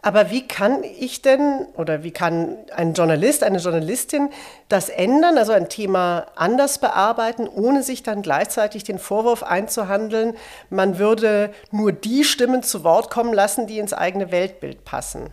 Aber 0.06 0.30
wie 0.30 0.46
kann 0.46 0.84
ich 0.84 1.20
denn 1.20 1.66
oder 1.76 2.04
wie 2.04 2.12
kann 2.12 2.58
ein 2.72 2.94
Journalist, 2.94 3.42
eine 3.42 3.58
Journalistin 3.58 4.28
das 4.68 4.88
ändern, 4.88 5.36
also 5.36 5.50
ein 5.50 5.68
Thema 5.68 6.26
anders 6.36 6.78
bearbeiten, 6.78 7.48
ohne 7.48 7.82
sich 7.82 8.04
dann 8.04 8.22
gleichzeitig 8.22 8.84
den 8.84 9.00
Vorwurf 9.00 9.42
einzuhandeln, 9.42 10.36
man 10.70 11.00
würde 11.00 11.50
nur 11.72 11.90
die 11.90 12.22
Stimmen 12.22 12.62
zu 12.62 12.84
Wort 12.84 13.10
kommen 13.10 13.34
lassen, 13.34 13.66
die 13.66 13.80
ins 13.80 13.92
eigene 13.92 14.30
Weltbild 14.30 14.84
passen? 14.84 15.30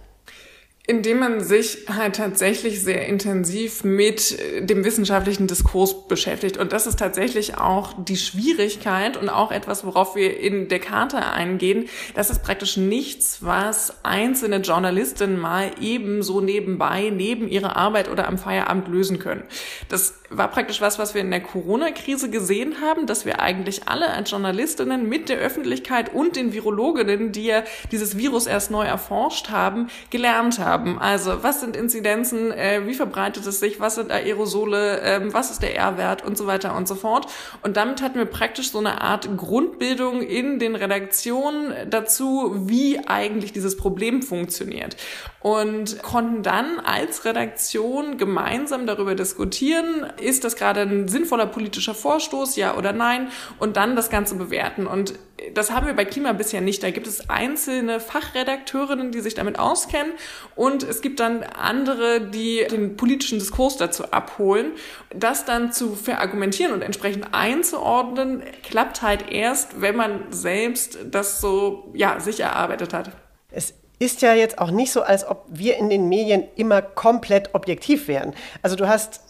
Indem 0.85 1.19
man 1.19 1.41
sich 1.41 1.85
halt 1.87 2.17
tatsächlich 2.17 2.81
sehr 2.81 3.07
intensiv 3.07 3.83
mit 3.85 4.37
äh, 4.37 4.65
dem 4.65 4.83
wissenschaftlichen 4.83 5.47
Diskurs 5.47 6.07
beschäftigt. 6.07 6.57
Und 6.57 6.73
das 6.73 6.87
ist 6.87 6.99
tatsächlich 6.99 7.57
auch 7.57 7.93
die 8.03 8.17
Schwierigkeit 8.17 9.15
und 9.15 9.29
auch 9.29 9.51
etwas, 9.51 9.85
worauf 9.85 10.15
wir 10.15 10.39
in 10.39 10.67
der 10.67 10.79
Karte 10.79 11.17
eingehen. 11.17 11.87
Das 12.15 12.29
ist 12.29 12.43
praktisch 12.43 12.75
nichts, 12.75 13.37
was 13.41 14.03
einzelne 14.03 14.57
Journalistinnen 14.57 15.39
mal 15.39 15.71
eben 15.79 16.21
so 16.21 16.41
nebenbei, 16.41 17.11
neben 17.13 17.47
ihrer 17.47 17.77
Arbeit 17.77 18.09
oder 18.09 18.27
am 18.27 18.37
Feierabend 18.37 18.89
lösen 18.89 19.19
können. 19.19 19.43
Das 19.87 20.22
war 20.37 20.49
praktisch 20.49 20.81
was, 20.81 20.99
was 20.99 21.13
wir 21.13 21.21
in 21.21 21.31
der 21.31 21.41
Corona-Krise 21.41 22.29
gesehen 22.29 22.81
haben, 22.81 23.05
dass 23.05 23.25
wir 23.25 23.39
eigentlich 23.39 23.87
alle 23.87 24.09
als 24.09 24.31
Journalistinnen 24.31 25.07
mit 25.07 25.29
der 25.29 25.37
Öffentlichkeit 25.37 26.13
und 26.13 26.35
den 26.35 26.53
Virologinnen, 26.53 27.31
die 27.31 27.45
ja 27.45 27.63
dieses 27.91 28.17
Virus 28.17 28.47
erst 28.47 28.71
neu 28.71 28.85
erforscht 28.85 29.49
haben, 29.49 29.87
gelernt 30.09 30.59
haben. 30.59 30.99
Also 30.99 31.43
was 31.43 31.61
sind 31.61 31.75
Inzidenzen, 31.75 32.51
äh, 32.51 32.81
wie 32.85 32.93
verbreitet 32.93 33.45
es 33.45 33.59
sich, 33.59 33.79
was 33.79 33.95
sind 33.95 34.11
Aerosole, 34.11 35.01
äh, 35.01 35.33
was 35.33 35.51
ist 35.51 35.61
der 35.61 35.75
R-Wert 35.75 36.23
und 36.23 36.37
so 36.37 36.47
weiter 36.47 36.75
und 36.75 36.87
so 36.87 36.95
fort. 36.95 37.27
Und 37.61 37.77
damit 37.77 38.01
hatten 38.01 38.17
wir 38.17 38.25
praktisch 38.25 38.71
so 38.71 38.79
eine 38.79 39.01
Art 39.01 39.29
Grundbildung 39.37 40.21
in 40.21 40.59
den 40.59 40.75
Redaktionen 40.75 41.89
dazu, 41.89 42.53
wie 42.67 42.99
eigentlich 43.07 43.53
dieses 43.53 43.77
Problem 43.77 44.21
funktioniert. 44.21 44.97
Und 45.43 46.01
konnten 46.01 46.41
dann 46.41 46.79
als 46.79 47.25
Redaktion 47.25 48.17
gemeinsam 48.17 48.87
darüber 48.87 49.13
diskutieren, 49.13 50.07
ist 50.21 50.45
das 50.45 50.55
gerade 50.55 50.79
ein 50.79 51.09
sinnvoller 51.09 51.47
politischer 51.47 51.93
Vorstoß, 51.93 52.55
ja 52.55 52.77
oder 52.77 52.93
nein, 52.93 53.27
und 53.59 53.75
dann 53.75 53.97
das 53.97 54.09
Ganze 54.09 54.35
bewerten. 54.35 54.87
Und 54.87 55.15
das 55.53 55.71
haben 55.71 55.85
wir 55.85 55.95
bei 55.95 56.05
Klima 56.05 56.31
bisher 56.31 56.61
nicht. 56.61 56.81
Da 56.81 56.91
gibt 56.91 57.07
es 57.07 57.29
einzelne 57.29 57.99
Fachredakteurinnen, 57.99 59.11
die 59.11 59.19
sich 59.19 59.33
damit 59.33 59.59
auskennen, 59.59 60.13
und 60.55 60.83
es 60.83 61.01
gibt 61.01 61.19
dann 61.19 61.43
andere, 61.43 62.21
die 62.21 62.65
den 62.71 62.95
politischen 62.95 63.37
Diskurs 63.37 63.75
dazu 63.75 64.11
abholen. 64.11 64.71
Das 65.13 65.43
dann 65.43 65.73
zu 65.73 65.93
verargumentieren 65.93 66.71
und 66.71 66.83
entsprechend 66.83 67.33
einzuordnen, 67.33 68.43
klappt 68.63 69.01
halt 69.01 69.29
erst, 69.29 69.81
wenn 69.81 69.97
man 69.97 70.31
selbst 70.31 70.99
das 71.11 71.41
so, 71.41 71.91
ja, 71.93 72.21
sich 72.21 72.39
erarbeitet 72.39 72.93
hat. 72.93 73.11
Es 73.51 73.73
ist 73.99 74.21
ja 74.21 74.33
jetzt 74.33 74.59
auch 74.59 74.71
nicht 74.71 74.91
so, 74.91 75.01
als 75.01 75.27
ob 75.27 75.45
wir 75.47 75.77
in 75.77 75.89
den 75.89 76.09
Medien 76.09 76.43
immer 76.55 76.81
komplett 76.81 77.53
objektiv 77.53 78.07
wären. 78.07 78.33
Also 78.61 78.75
du 78.75 78.87
hast 78.87 79.21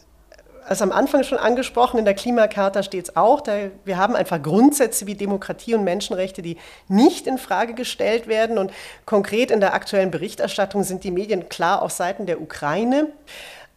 als 0.66 0.82
am 0.82 0.92
Anfang 0.92 1.24
schon 1.24 1.38
angesprochen, 1.38 2.00
in 2.00 2.06
der 2.06 2.14
Klimakarte 2.14 2.84
steht 2.84 3.10
es 3.10 3.16
auch, 3.16 3.42
da, 3.42 3.54
wir 3.86 3.98
haben 3.98 4.16
einfach 4.16 4.42
Grundsätze 4.42 5.08
wie 5.08 5.16
Demokratie 5.16 5.76
und 5.76 5.84
Menschenrechte, 5.84 6.42
die 6.42 6.58
nicht 6.88 7.28
in 7.28 7.38
Frage 7.38 7.74
gestellt 7.74 8.28
werden. 8.28 8.58
Und 8.58 8.72
konkret 9.06 9.52
in 9.52 9.60
der 9.60 9.74
aktuellen 9.74 10.12
Berichterstattung 10.12 10.84
sind 10.84 11.04
die 11.04 11.12
Medien 11.12 11.50
klar 11.50 11.82
auf 11.82 11.92
Seiten 11.92 12.26
der 12.26 12.42
Ukraine. 12.42 13.08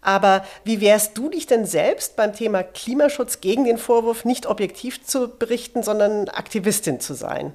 Aber 0.00 0.44
wie 0.64 0.80
wärst 0.80 1.18
du 1.18 1.28
dich 1.28 1.46
denn 1.46 1.66
selbst 1.66 2.14
beim 2.14 2.32
Thema 2.32 2.62
Klimaschutz 2.62 3.40
gegen 3.40 3.64
den 3.64 3.78
Vorwurf, 3.78 4.24
nicht 4.24 4.46
objektiv 4.46 5.04
zu 5.04 5.28
berichten, 5.28 5.82
sondern 5.82 6.28
Aktivistin 6.28 7.00
zu 7.00 7.14
sein? 7.14 7.52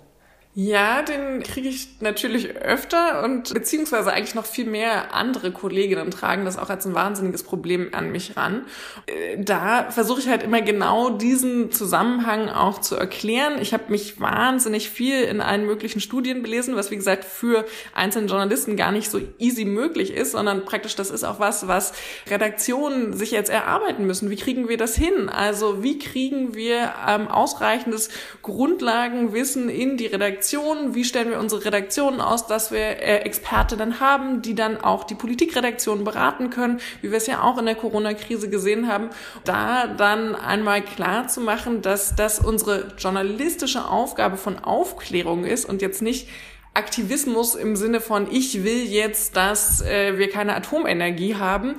Ja, 0.53 1.01
den 1.01 1.43
kriege 1.43 1.70
ich 1.70 2.01
natürlich 2.01 2.58
öfter 2.58 3.24
und 3.24 3.53
beziehungsweise 3.53 4.12
eigentlich 4.12 4.36
noch 4.36 4.46
viel 4.46 4.65
mehr 4.65 5.13
andere 5.13 5.53
Kolleginnen 5.53 6.12
tragen 6.12 6.43
das 6.43 6.58
auch 6.58 6.70
als 6.70 6.86
ein 6.86 6.93
wahnsinniges 6.93 7.43
Problem 7.43 7.91
an 7.93 8.12
mich 8.12 8.36
ran. 8.36 8.65
Äh, 9.05 9.41
da 9.41 9.89
versuche 9.91 10.20
ich 10.20 10.27
halt 10.27 10.43
immer 10.43 10.62
genau 10.62 11.10
diesen 11.10 11.72
Zusammenhang 11.72 12.50
auch 12.50 12.81
zu 12.81 12.98
erklären. 12.98 13.62
Ich 13.62 13.74
habe 13.74 13.86
mich 13.88 14.20
wahnsinnig 14.20 14.89
viel 14.89 15.22
in 15.22 15.39
allen 15.39 15.65
möglichen 15.65 16.01
Studien 16.01 16.41
belesen, 16.41 16.75
was 16.75 16.91
wie 16.91 16.98
gesagt 16.98 17.24
für 17.24 17.63
einzelne 17.93 18.27
Journalisten 18.27 18.75
gar 18.75 18.91
nicht 18.91 19.10
so 19.10 19.22
easy 19.39 19.63
möglich 19.63 20.13
ist, 20.13 20.34
sondern 20.34 20.65
praktisch 20.65 20.98
das 20.98 21.12
ist 21.12 21.24
auch 21.24 21.39
was, 21.39 21.70
was 21.70 21.93
Redaktionen 22.29 23.13
sich 23.13 23.31
jetzt 23.31 23.50
erarbeiten 23.50 24.05
müssen. 24.05 24.29
Wie 24.29 24.36
kriegen 24.36 24.67
wir 24.67 24.75
das 24.75 24.98
hin? 24.98 25.29
Also 25.29 25.81
wie 25.81 25.98
kriegen 25.98 26.55
wir 26.55 26.93
ähm, 27.08 27.29
ausreichendes 27.29 28.10
Grundlagenwissen 28.41 29.70
in 29.70 29.96
die 29.96 30.08
Redaktion 30.08 30.40
Redaktion, 30.41 30.95
wie 30.95 31.05
stellen 31.05 31.29
wir 31.29 31.39
unsere 31.39 31.65
Redaktionen 31.65 32.19
aus, 32.19 32.48
dass 32.48 32.71
wir 32.71 32.79
äh, 32.79 33.19
Expertinnen 33.19 34.00
haben, 34.00 34.41
die 34.41 34.55
dann 34.55 34.81
auch 34.81 35.03
die 35.03 35.13
Politikredaktion 35.13 36.03
beraten 36.03 36.50
können, 36.50 36.79
wie 37.01 37.12
wir 37.12 37.17
es 37.17 37.27
ja 37.27 37.43
auch 37.43 37.60
in 37.60 37.67
der 37.67 37.75
Corona-Krise 37.75 38.50
gesehen 38.50 38.88
haben, 38.88 39.12
da 39.43 39.86
dann 39.86 40.36
einmal 40.36 40.81
klar 40.81 41.27
zu 41.27 41.41
machen, 41.41 41.83
dass 41.83 42.15
das 42.15 42.39
unsere 42.39 42.88
journalistische 42.98 43.88
Aufgabe 43.88 44.36
von 44.36 44.57
Aufklärung 44.57 45.45
ist 45.45 45.65
und 45.65 45.83
jetzt 45.83 46.01
nicht 46.01 46.27
Aktivismus 46.74 47.53
im 47.53 47.75
Sinne 47.75 48.01
von, 48.01 48.27
ich 48.31 48.63
will 48.63 48.86
jetzt, 48.86 49.36
dass 49.36 49.81
äh, 49.81 50.17
wir 50.17 50.29
keine 50.31 50.55
Atomenergie 50.55 51.36
haben. 51.36 51.75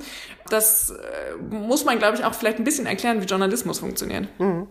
Das 0.47 0.91
äh, 0.91 1.35
muss 1.53 1.83
man, 1.83 1.99
glaube 1.99 2.15
ich, 2.15 2.23
auch 2.23 2.33
vielleicht 2.33 2.59
ein 2.59 2.63
bisschen 2.63 2.85
erklären, 2.85 3.21
wie 3.21 3.25
Journalismus 3.25 3.79
funktioniert. 3.79 4.27
Mhm. 4.39 4.67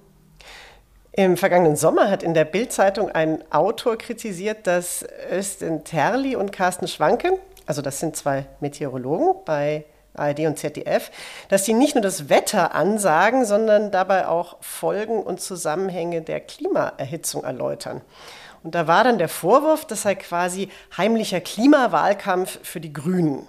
Im 1.14 1.37
vergangenen 1.37 1.76
Sommer 1.76 2.11
hat 2.11 2.23
in 2.23 2.33
der 2.33 2.47
Bild-Zeitung 2.47 3.11
ein 3.11 3.45
Autor 3.52 3.99
kritisiert, 3.99 4.66
dass 4.66 5.04
Östen 5.31 5.85
Terli 5.85 6.37
und 6.37 6.52
Carsten 6.52 6.88
Schwanke, 6.88 7.38
also 7.66 7.83
das 7.83 8.00
sind 8.00 8.16
zwei 8.16 8.47
Meteorologen 8.61 9.35
bei 9.45 9.85
ARD 10.14 10.40
und 10.40 10.59
ZDF, 10.59 11.11
dass 11.50 11.66
sie 11.66 11.75
nicht 11.75 11.95
nur 11.95 12.00
das 12.00 12.31
Wetter 12.31 12.75
ansagen, 12.75 13.45
sondern 13.45 13.90
dabei 13.90 14.26
auch 14.26 14.57
Folgen 14.62 15.23
und 15.23 15.42
Zusammenhänge 15.42 16.23
der 16.23 16.40
Klimaerhitzung 16.40 17.45
erläutern. 17.45 18.00
Und 18.62 18.75
da 18.75 18.87
war 18.87 19.04
dann 19.04 19.19
der 19.19 19.28
Vorwurf, 19.28 19.85
das 19.85 20.02
sei 20.02 20.14
quasi 20.14 20.71
heimlicher 20.97 21.42
Klimawahlkampf 21.42 22.59
für 22.62 22.81
die 22.81 22.92
Grünen. 22.92 23.47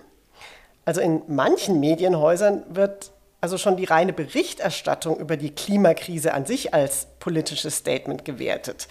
Also 0.84 1.00
in 1.00 1.22
manchen 1.28 1.80
Medienhäusern 1.80 2.64
wird 2.68 3.13
also 3.44 3.58
schon 3.58 3.76
die 3.76 3.84
reine 3.84 4.14
Berichterstattung 4.14 5.18
über 5.18 5.36
die 5.36 5.54
Klimakrise 5.54 6.34
an 6.34 6.46
sich 6.46 6.74
als 6.74 7.08
politisches 7.20 7.76
Statement 7.76 8.24
gewertet. 8.24 8.88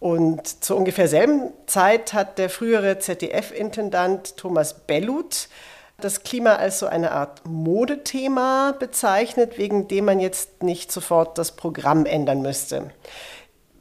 Und 0.00 0.64
zur 0.64 0.78
ungefähr 0.78 1.08
selben 1.08 1.52
Zeit 1.66 2.14
hat 2.14 2.38
der 2.38 2.48
frühere 2.48 2.98
ZDF-Intendant 3.00 4.38
Thomas 4.38 4.72
Bellut 4.86 5.50
das 5.98 6.22
Klima 6.22 6.56
als 6.56 6.78
so 6.78 6.86
eine 6.86 7.12
Art 7.12 7.42
Modethema 7.46 8.72
bezeichnet, 8.72 9.58
wegen 9.58 9.88
dem 9.88 10.06
man 10.06 10.20
jetzt 10.20 10.62
nicht 10.62 10.90
sofort 10.90 11.36
das 11.36 11.52
Programm 11.52 12.06
ändern 12.06 12.40
müsste. 12.40 12.90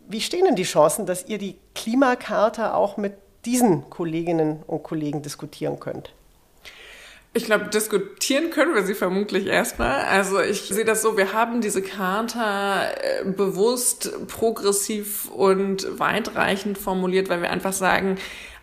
Wie 0.10 0.20
stehen 0.20 0.44
denn 0.44 0.58
die 0.58 0.64
Chancen, 0.64 1.06
dass 1.06 1.26
ihr 1.26 1.38
die 1.38 1.58
Klimakarte 1.74 2.74
auch 2.74 2.98
mit 2.98 3.14
diesen 3.46 3.90
Kolleginnen 3.90 4.62
und 4.68 4.84
Kollegen 4.84 5.22
diskutieren 5.22 5.80
könnt? 5.80 6.12
Ich 7.34 7.46
glaube, 7.46 7.70
diskutieren 7.70 8.50
können 8.50 8.76
wir 8.76 8.84
sie 8.84 8.94
vermutlich 8.94 9.48
erstmal. 9.48 10.02
Also 10.02 10.42
ich 10.42 10.64
sehe 10.64 10.84
das 10.84 11.02
so, 11.02 11.16
wir 11.16 11.32
haben 11.32 11.62
diese 11.62 11.82
Charta 11.82 12.90
äh, 12.90 13.24
bewusst 13.26 14.12
progressiv 14.28 15.30
und 15.30 15.98
weitreichend 15.98 16.78
formuliert, 16.78 17.30
weil 17.30 17.42
wir 17.42 17.50
einfach 17.50 17.72
sagen, 17.72 18.18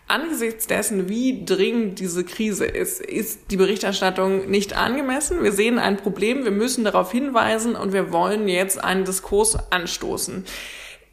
angesichts 0.07 0.67
dessen, 0.67 1.09
wie 1.09 1.45
dringend 1.45 1.99
diese 1.99 2.23
Krise 2.23 2.65
ist, 2.65 3.01
ist 3.01 3.49
die 3.49 3.57
Berichterstattung 3.57 4.47
nicht 4.49 4.77
angemessen. 4.77 5.43
Wir 5.43 5.51
sehen 5.51 5.79
ein 5.79 5.97
Problem, 5.97 6.43
wir 6.43 6.51
müssen 6.51 6.83
darauf 6.83 7.11
hinweisen 7.11 7.75
und 7.75 7.91
wir 7.91 8.11
wollen 8.11 8.47
jetzt 8.47 8.83
einen 8.83 9.03
Diskurs 9.03 9.57
anstoßen 9.71 10.45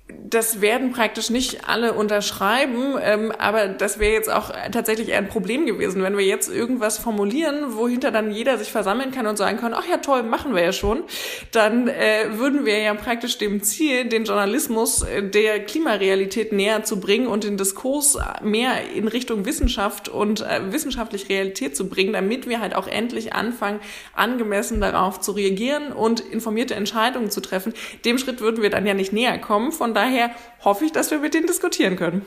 das 0.09 0.61
werden 0.61 0.93
praktisch 0.93 1.31
nicht 1.31 1.69
alle 1.69 1.93
unterschreiben, 1.93 2.97
ähm, 3.01 3.33
aber 3.39 3.69
das 3.69 3.99
wäre 3.99 4.13
jetzt 4.13 4.31
auch 4.31 4.53
tatsächlich 4.71 5.13
ein 5.15 5.29
Problem 5.29 5.67
gewesen, 5.67 6.03
wenn 6.03 6.17
wir 6.17 6.25
jetzt 6.25 6.49
irgendwas 6.49 6.99
formulieren, 6.99 7.77
wohinter 7.77 8.13
dann 8.13 8.31
jeder 8.31 8.57
sich 8.57 8.71
versammeln 8.71 9.11
kann 9.11 9.27
und 9.27 9.37
sagen 9.37 9.59
kann, 9.59 9.75
ach 9.75 9.87
ja 9.89 9.97
toll, 9.97 10.23
machen 10.23 10.55
wir 10.55 10.63
ja 10.63 10.73
schon, 10.73 11.03
dann 11.51 11.89
äh, 11.89 12.39
würden 12.39 12.65
wir 12.65 12.79
ja 12.79 12.95
praktisch 12.95 13.39
dem 13.39 13.63
Ziel, 13.63 14.09
den 14.09 14.25
Journalismus 14.25 15.03
äh, 15.03 15.23
der 15.29 15.65
Klimarealität 15.65 16.53
näher 16.53 16.85
zu 16.85 17.01
bringen 17.01 17.27
und 17.27 17.43
den 17.43 17.57
Diskurs 17.57 18.17
mehr 18.43 18.89
in 18.95 19.09
Richtung 19.09 19.45
Wissenschaft 19.45 20.09
und 20.09 20.41
äh, 20.41 20.73
wissenschaftlich 20.73 21.29
Realität 21.29 21.77
zu 21.77 21.89
bringen, 21.89 22.13
damit 22.13 22.49
wir 22.49 22.61
halt 22.61 22.77
auch 22.77 22.87
endlich 22.87 23.33
anfangen, 23.33 23.81
angemessen 24.15 24.81
darauf 24.81 25.21
zu 25.21 25.33
reagieren 25.33 25.93
und 25.93 26.21
informierte 26.21 26.75
Entscheidungen 26.75 27.31
zu 27.31 27.41
treffen. 27.41 27.75
Dem 28.05 28.19
Schritt 28.19 28.41
würden 28.41 28.63
wir 28.63 28.71
dann 28.71 28.87
ja 28.87 28.95
nicht 28.95 29.13
näher 29.13 29.39
kommen. 29.39 29.73
Von 29.73 29.96
daher 29.97 30.31
hoffe 30.65 30.85
ich, 30.85 30.93
dass 30.93 31.11
wir 31.11 31.19
mit 31.19 31.35
denen 31.35 31.47
diskutieren 31.47 31.97
können. 31.97 32.27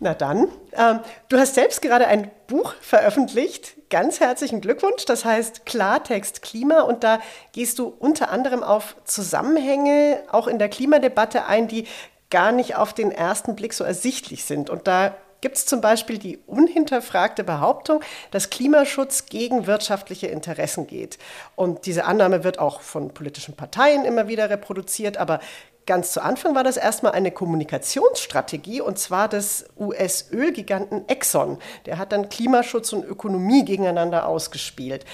Na 0.00 0.14
dann, 0.14 0.48
ähm, 0.72 0.98
du 1.28 1.38
hast 1.38 1.54
selbst 1.54 1.80
gerade 1.80 2.08
ein 2.08 2.30
Buch 2.48 2.74
veröffentlicht. 2.80 3.76
Ganz 3.88 4.18
herzlichen 4.18 4.60
Glückwunsch. 4.60 5.04
Das 5.04 5.24
heißt 5.24 5.64
Klartext 5.64 6.42
Klima 6.42 6.80
und 6.80 7.04
da 7.04 7.20
gehst 7.52 7.78
du 7.78 7.86
unter 7.86 8.30
anderem 8.30 8.64
auf 8.64 8.96
Zusammenhänge 9.04 10.24
auch 10.32 10.48
in 10.48 10.58
der 10.58 10.68
Klimadebatte 10.68 11.46
ein, 11.46 11.68
die 11.68 11.86
gar 12.30 12.50
nicht 12.50 12.76
auf 12.76 12.94
den 12.94 13.12
ersten 13.12 13.54
Blick 13.54 13.74
so 13.74 13.84
ersichtlich 13.84 14.44
sind. 14.44 14.70
Und 14.70 14.88
da 14.88 15.14
gibt 15.42 15.56
es 15.56 15.66
zum 15.66 15.80
Beispiel 15.80 16.18
die 16.18 16.38
unhinterfragte 16.46 17.44
Behauptung, 17.44 18.00
dass 18.30 18.48
Klimaschutz 18.48 19.26
gegen 19.26 19.66
wirtschaftliche 19.66 20.28
Interessen 20.28 20.86
geht. 20.86 21.18
Und 21.54 21.84
diese 21.84 22.06
Annahme 22.06 22.42
wird 22.42 22.58
auch 22.58 22.80
von 22.80 23.12
politischen 23.12 23.54
Parteien 23.54 24.04
immer 24.04 24.28
wieder 24.28 24.48
reproduziert, 24.48 25.18
aber 25.18 25.40
Ganz 25.84 26.12
zu 26.12 26.22
Anfang 26.22 26.54
war 26.54 26.62
das 26.62 26.76
erstmal 26.76 27.12
eine 27.12 27.32
Kommunikationsstrategie 27.32 28.80
und 28.80 28.98
zwar 28.98 29.28
des 29.28 29.66
US-Ölgiganten 29.76 31.08
Exxon. 31.08 31.58
Der 31.86 31.98
hat 31.98 32.12
dann 32.12 32.28
Klimaschutz 32.28 32.92
und 32.92 33.04
Ökonomie 33.04 33.64
gegeneinander 33.64 34.26
ausgespielt. 34.28 35.04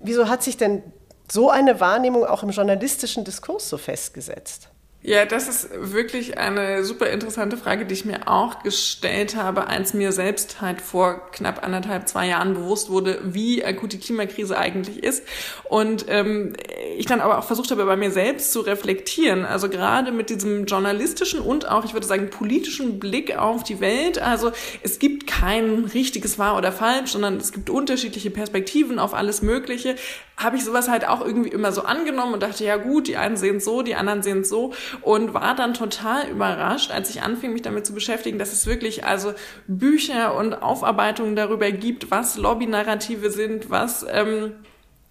Wieso 0.00 0.28
hat 0.28 0.42
sich 0.42 0.58
denn 0.58 0.82
so 1.30 1.50
eine 1.50 1.80
Wahrnehmung 1.80 2.26
auch 2.26 2.42
im 2.42 2.50
journalistischen 2.50 3.24
Diskurs 3.24 3.68
so 3.68 3.78
festgesetzt? 3.78 4.68
Ja, 5.00 5.24
das 5.24 5.48
ist 5.48 5.70
wirklich 5.72 6.38
eine 6.38 6.84
super 6.84 7.08
interessante 7.08 7.56
Frage, 7.56 7.86
die 7.86 7.94
ich 7.94 8.04
mir 8.04 8.26
auch 8.26 8.64
gestellt 8.64 9.36
habe, 9.36 9.68
als 9.68 9.94
mir 9.94 10.10
selbst 10.10 10.60
halt 10.60 10.82
vor 10.82 11.30
knapp 11.30 11.64
anderthalb, 11.64 12.08
zwei 12.08 12.26
Jahren 12.26 12.54
bewusst 12.54 12.90
wurde, 12.90 13.20
wie 13.22 13.64
akut 13.64 13.92
die 13.92 14.00
Klimakrise 14.00 14.58
eigentlich 14.58 15.04
ist. 15.04 15.22
Und 15.68 16.06
ähm, 16.08 16.54
ich 16.96 17.06
dann 17.06 17.20
aber 17.20 17.38
auch 17.38 17.44
versucht 17.44 17.70
habe, 17.70 17.84
bei 17.86 17.96
mir 17.96 18.10
selbst 18.10 18.52
zu 18.52 18.60
reflektieren. 18.60 19.44
Also 19.44 19.68
gerade 19.68 20.10
mit 20.10 20.30
diesem 20.30 20.66
journalistischen 20.66 21.38
und 21.38 21.68
auch, 21.68 21.84
ich 21.84 21.92
würde 21.92 22.06
sagen, 22.06 22.28
politischen 22.28 22.98
Blick 22.98 23.38
auf 23.38 23.62
die 23.62 23.78
Welt. 23.78 24.18
Also 24.18 24.50
es 24.82 24.98
gibt 24.98 25.28
kein 25.28 25.84
richtiges 25.84 26.40
wahr 26.40 26.56
oder 26.56 26.72
falsch, 26.72 27.12
sondern 27.12 27.36
es 27.36 27.52
gibt 27.52 27.70
unterschiedliche 27.70 28.30
Perspektiven 28.30 28.98
auf 28.98 29.14
alles 29.14 29.42
Mögliche. 29.42 29.94
Habe 30.38 30.56
ich 30.56 30.64
sowas 30.64 30.88
halt 30.88 31.06
auch 31.06 31.20
irgendwie 31.20 31.50
immer 31.50 31.72
so 31.72 31.82
angenommen 31.82 32.34
und 32.34 32.42
dachte, 32.42 32.64
ja 32.64 32.76
gut, 32.76 33.08
die 33.08 33.16
einen 33.16 33.36
sehen 33.36 33.60
so, 33.60 33.82
die 33.82 33.96
anderen 33.96 34.22
sehen 34.22 34.44
so 34.44 34.72
und 35.02 35.34
war 35.34 35.54
dann 35.54 35.74
total 35.74 36.28
überrascht, 36.28 36.90
als 36.90 37.10
ich 37.10 37.22
anfing, 37.22 37.52
mich 37.52 37.62
damit 37.62 37.84
zu 37.84 37.92
beschäftigen, 37.92 38.38
dass 38.38 38.52
es 38.52 38.66
wirklich 38.66 39.04
also 39.04 39.34
Bücher 39.66 40.36
und 40.36 40.54
Aufarbeitungen 40.54 41.34
darüber 41.34 41.70
gibt, 41.72 42.10
was 42.10 42.36
Lobby-Narrative 42.36 43.30
sind, 43.30 43.68
was 43.68 44.06
ähm, 44.08 44.52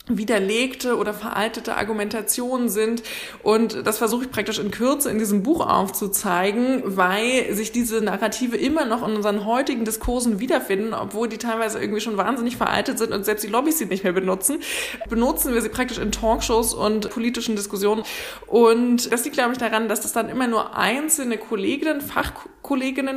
widerlegte 0.10 0.98
oder 0.98 1.14
veraltete 1.14 1.76
Argumentationen 1.76 2.70
sind. 2.70 3.04
Und 3.44 3.86
das 3.86 3.98
versuche 3.98 4.26
ich 4.26 4.32
praktisch 4.32 4.60
in 4.60 4.72
Kürze 4.72 5.10
in 5.10 5.20
diesem 5.20 5.44
Buch 5.44 5.68
aufzuzeigen, 5.68 6.82
weil 6.86 7.54
sich 7.54 7.72
diese 7.72 8.02
Narrative 8.02 8.58
immer 8.58 8.86
noch 8.86 9.08
in 9.08 9.16
unseren 9.16 9.46
heutigen 9.46 9.86
Diskursen 9.86 10.40
wiederfinden, 10.40 10.94
obwohl 10.94 11.28
die 11.28 11.38
teilweise 11.38 11.80
irgendwie 11.80 12.02
schon 12.02 12.18
wahnsinnig 12.18 12.58
veraltet 12.58 12.98
sind 12.98 13.12
und 13.12 13.26
selbst 13.26 13.44
die 13.44 13.50
Lobbys 13.50 13.78
sie 13.78 13.86
nicht 13.86 14.04
mehr 14.04 14.14
benutzen. 14.14 14.60
Benutzen 15.10 15.54
wir 15.54 15.62
sie 15.62 15.70
praktisch 15.70 15.98
in 15.98 16.12
Talkshows 16.12 16.74
und 16.74 17.10
politischen 17.10 17.56
Diskussionen. 17.56 18.04
Und 18.46 19.12
das 19.12 19.24
liegt, 19.26 19.36
glaube 19.36 19.54
ich, 19.54 19.58
daran, 19.58 19.90
dass 19.90 20.02
das 20.02 20.14
dann 20.14 20.30
immer 20.30 20.48
nur 20.48 20.76
einzelne 20.76 21.38
Kolleginnen, 21.38 22.02
Fachkolleginnen, 22.02 22.57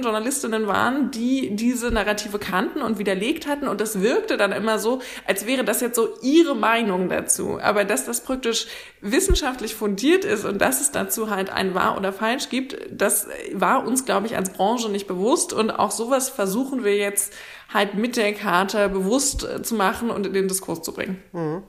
Journalistinnen 0.02 0.66
waren, 0.66 1.10
die 1.10 1.54
diese 1.56 1.90
Narrative 1.90 2.38
kannten 2.38 2.82
und 2.82 2.98
widerlegt 2.98 3.46
hatten. 3.46 3.68
Und 3.68 3.80
das 3.80 4.00
wirkte 4.00 4.36
dann 4.36 4.52
immer 4.52 4.78
so, 4.78 5.00
als 5.26 5.46
wäre 5.46 5.64
das 5.64 5.80
jetzt 5.80 5.96
so 5.96 6.08
ihre 6.22 6.54
Meinung 6.54 6.70
Meinung 6.80 7.08
dazu. 7.08 7.60
Aber 7.60 7.84
dass 7.84 8.04
das 8.04 8.22
praktisch 8.22 8.66
wissenschaftlich 9.00 9.74
fundiert 9.74 10.24
ist 10.24 10.44
und 10.44 10.60
dass 10.60 10.80
es 10.80 10.92
dazu 10.92 11.30
halt 11.30 11.50
ein 11.50 11.74
wahr 11.74 11.96
oder 11.96 12.12
falsch 12.12 12.48
gibt, 12.48 12.76
das 12.90 13.28
war 13.52 13.86
uns, 13.86 14.04
glaube 14.04 14.26
ich, 14.26 14.36
als 14.36 14.50
Branche 14.50 14.88
nicht 14.88 15.06
bewusst. 15.06 15.52
Und 15.52 15.70
auch 15.70 15.90
sowas 15.90 16.28
versuchen 16.28 16.84
wir 16.84 16.96
jetzt 16.96 17.32
halt 17.72 17.94
mit 17.94 18.16
der 18.16 18.32
Karte 18.34 18.88
bewusst 18.88 19.44
äh, 19.44 19.62
zu 19.62 19.74
machen 19.74 20.10
und 20.10 20.26
in 20.26 20.32
den 20.32 20.48
Diskurs 20.48 20.82
zu 20.82 20.92
bringen. 20.92 21.22
Mhm. 21.32 21.62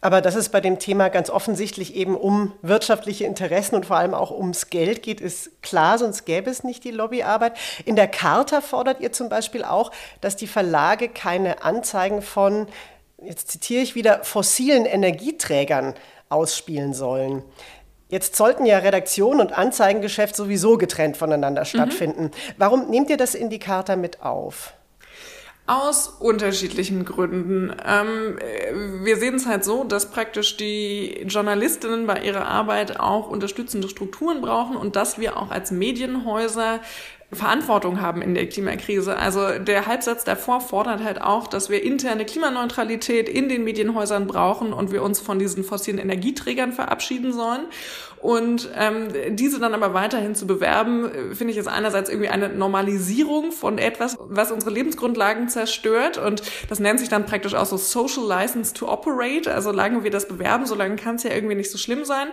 Aber 0.00 0.20
dass 0.20 0.34
es 0.34 0.48
bei 0.48 0.60
dem 0.60 0.78
Thema 0.78 1.08
ganz 1.08 1.28
offensichtlich 1.28 1.94
eben 1.94 2.16
um 2.16 2.52
wirtschaftliche 2.62 3.24
Interessen 3.24 3.74
und 3.74 3.86
vor 3.86 3.96
allem 3.96 4.14
auch 4.14 4.30
ums 4.30 4.70
Geld 4.70 5.02
geht, 5.02 5.20
ist 5.20 5.62
klar, 5.62 5.98
sonst 5.98 6.24
gäbe 6.24 6.50
es 6.50 6.64
nicht 6.64 6.84
die 6.84 6.90
Lobbyarbeit. 6.90 7.52
In 7.84 7.96
der 7.96 8.08
Charta 8.08 8.62
fordert 8.62 9.00
ihr 9.00 9.12
zum 9.12 9.28
Beispiel 9.28 9.62
auch, 9.62 9.92
dass 10.20 10.36
die 10.36 10.46
Verlage 10.46 11.08
keine 11.08 11.62
Anzeigen 11.62 12.22
von 12.22 12.66
jetzt 13.22 13.48
zitiere 13.48 13.82
ich 13.82 13.94
wieder, 13.94 14.24
fossilen 14.24 14.86
Energieträgern 14.86 15.94
ausspielen 16.28 16.94
sollen. 16.94 17.42
Jetzt 18.08 18.34
sollten 18.34 18.66
ja 18.66 18.78
Redaktion 18.78 19.40
und 19.40 19.52
Anzeigengeschäft 19.52 20.34
sowieso 20.34 20.78
getrennt 20.78 21.16
voneinander 21.16 21.62
mhm. 21.62 21.66
stattfinden. 21.66 22.24
Mhm. 22.24 22.30
Warum 22.56 22.90
nehmt 22.90 23.10
ihr 23.10 23.16
das 23.16 23.34
in 23.34 23.50
die 23.50 23.58
Charta 23.58 23.96
mit 23.96 24.22
auf? 24.22 24.74
Aus 25.70 26.08
unterschiedlichen 26.08 27.04
Gründen. 27.04 27.72
Ähm, 27.86 28.36
wir 29.04 29.16
sehen 29.18 29.36
es 29.36 29.46
halt 29.46 29.64
so, 29.64 29.84
dass 29.84 30.10
praktisch 30.10 30.56
die 30.56 31.24
Journalistinnen 31.28 32.08
bei 32.08 32.22
ihrer 32.22 32.48
Arbeit 32.48 32.98
auch 32.98 33.30
unterstützende 33.30 33.88
Strukturen 33.88 34.40
brauchen 34.40 34.74
und 34.74 34.96
dass 34.96 35.20
wir 35.20 35.36
auch 35.36 35.52
als 35.52 35.70
Medienhäuser 35.70 36.80
Verantwortung 37.32 38.00
haben 38.00 38.22
in 38.22 38.34
der 38.34 38.48
Klimakrise. 38.48 39.16
Also 39.16 39.60
der 39.60 39.86
Halbsatz 39.86 40.24
davor 40.24 40.60
fordert 40.60 41.04
halt 41.04 41.22
auch, 41.22 41.46
dass 41.46 41.70
wir 41.70 41.84
interne 41.84 42.24
Klimaneutralität 42.24 43.28
in 43.28 43.48
den 43.48 43.62
Medienhäusern 43.62 44.26
brauchen 44.26 44.72
und 44.72 44.90
wir 44.90 45.04
uns 45.04 45.20
von 45.20 45.38
diesen 45.38 45.62
fossilen 45.62 45.98
Energieträgern 45.98 46.72
verabschieden 46.72 47.32
sollen. 47.32 47.66
Und 48.20 48.68
ähm, 48.76 49.08
diese 49.36 49.58
dann 49.60 49.74
aber 49.74 49.94
weiterhin 49.94 50.34
zu 50.34 50.46
bewerben, 50.46 51.10
äh, 51.10 51.34
finde 51.34 51.52
ich 51.52 51.58
ist 51.58 51.68
einerseits 51.68 52.10
irgendwie 52.10 52.28
eine 52.28 52.48
Normalisierung 52.48 53.52
von 53.52 53.78
etwas, 53.78 54.16
was 54.20 54.52
unsere 54.52 54.70
Lebensgrundlagen 54.72 55.48
zerstört. 55.48 56.18
Und 56.18 56.42
das 56.68 56.80
nennt 56.80 57.00
sich 57.00 57.08
dann 57.08 57.26
praktisch 57.26 57.54
auch 57.54 57.66
so 57.66 57.76
Social 57.76 58.26
License 58.26 58.74
to 58.74 58.88
Operate. 58.88 59.52
Also 59.52 59.70
solange 59.70 60.04
wir 60.04 60.10
das 60.10 60.28
bewerben, 60.28 60.66
solange 60.66 60.96
kann 60.96 61.16
es 61.16 61.22
ja 61.22 61.32
irgendwie 61.32 61.54
nicht 61.54 61.70
so 61.70 61.78
schlimm 61.78 62.04
sein. 62.04 62.28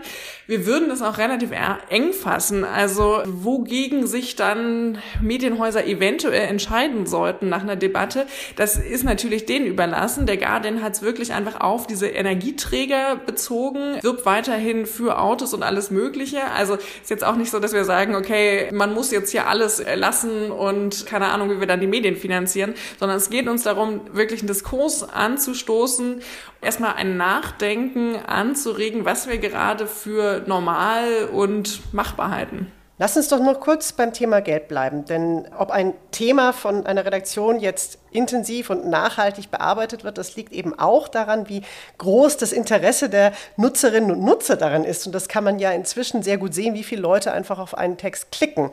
Wir 0.48 0.66
würden 0.66 0.90
das 0.90 1.02
auch 1.02 1.18
relativ 1.18 1.52
eng 1.90 2.14
fassen. 2.14 2.64
Also 2.66 3.22
wogegen 3.26 4.08
sich 4.08 4.36
dann 4.36 4.58
dann 4.58 4.98
Medienhäuser 5.22 5.86
eventuell 5.86 6.48
entscheiden 6.48 7.06
sollten 7.06 7.50
nach 7.50 7.62
einer 7.62 7.76
Debatte, 7.76 8.26
das 8.56 8.78
ist 8.78 9.04
natürlich 9.04 9.46
denen 9.46 9.66
überlassen. 9.66 10.26
Der 10.26 10.38
Guardian 10.38 10.82
hat 10.82 10.94
es 10.94 11.02
wirklich 11.02 11.34
einfach 11.34 11.60
auf 11.62 11.88
diese 11.88 12.08
Energieträger 12.08 13.16
bezogen, 13.16 14.02
wirbt 14.02 14.26
weiterhin 14.26 14.86
für 14.86 15.20
Autos 15.20 15.54
und 15.54 15.64
alles 15.64 15.77
Mögliche. 15.92 16.44
Also 16.52 16.76
ist 16.76 17.10
jetzt 17.10 17.24
auch 17.24 17.36
nicht 17.36 17.52
so, 17.52 17.60
dass 17.60 17.74
wir 17.74 17.86
sagen, 17.86 18.16
okay, 18.16 18.70
man 18.74 18.94
muss 18.94 19.12
jetzt 19.12 19.32
hier 19.32 19.48
alles 19.48 19.84
lassen 19.96 20.52
und 20.52 21.06
keine 21.06 21.28
Ahnung, 21.28 21.50
wie 21.52 21.60
wir 21.60 21.68
dann 21.68 21.80
die 21.80 21.88
Medien 21.88 22.16
finanzieren, 22.16 22.74
sondern 23.00 23.18
es 23.18 23.30
geht 23.30 23.48
uns 23.48 23.64
darum, 23.64 24.02
wirklich 24.14 24.42
einen 24.42 24.48
Diskurs 24.48 25.08
anzustoßen, 25.08 26.22
erstmal 26.62 26.96
ein 26.96 27.18
Nachdenken 27.18 28.16
anzuregen, 28.16 29.06
was 29.06 29.28
wir 29.28 29.38
gerade 29.38 29.88
für 29.88 30.44
normal 30.48 31.30
und 31.32 31.94
machbar 31.94 32.32
halten. 32.32 32.72
Lass 33.00 33.16
uns 33.16 33.28
doch 33.28 33.40
noch 33.40 33.60
kurz 33.60 33.92
beim 33.92 34.12
Thema 34.12 34.42
Geld 34.42 34.68
bleiben, 34.68 35.06
denn 35.06 35.48
ob 35.56 35.70
ein 35.70 35.94
Thema 36.10 36.52
von 36.52 36.88
einer 36.88 37.06
Redaktion 37.06 37.60
jetzt 37.60 38.00
intensiv 38.10 38.72
und 38.72 38.88
nachhaltig 38.88 39.52
bearbeitet 39.52 40.04
wird, 40.04 40.18
das 40.18 40.36
liegt 40.36 40.52
eben 40.52 40.78
auch 40.80 41.08
daran, 41.08 41.48
wie 41.48 41.62
groß 42.00 42.38
das 42.38 42.52
Interesse 42.52 43.08
der 43.08 43.34
Nutzerinnen 43.56 44.10
und 44.10 44.24
Nutzer 44.24 44.56
daran 44.56 44.84
ist. 44.84 45.06
Und 45.06 45.14
das 45.14 45.28
kann 45.28 45.44
man 45.44 45.60
ja 45.60 45.72
inzwischen 45.74 46.24
sehr 46.24 46.40
gut 46.40 46.56
sehen, 46.56 46.74
wie 46.74 46.84
viele 46.84 47.04
Leute 47.04 47.32
einfach 47.34 47.60
auf 47.60 47.78
einen 47.78 47.98
Text 47.98 48.32
klicken. 48.32 48.72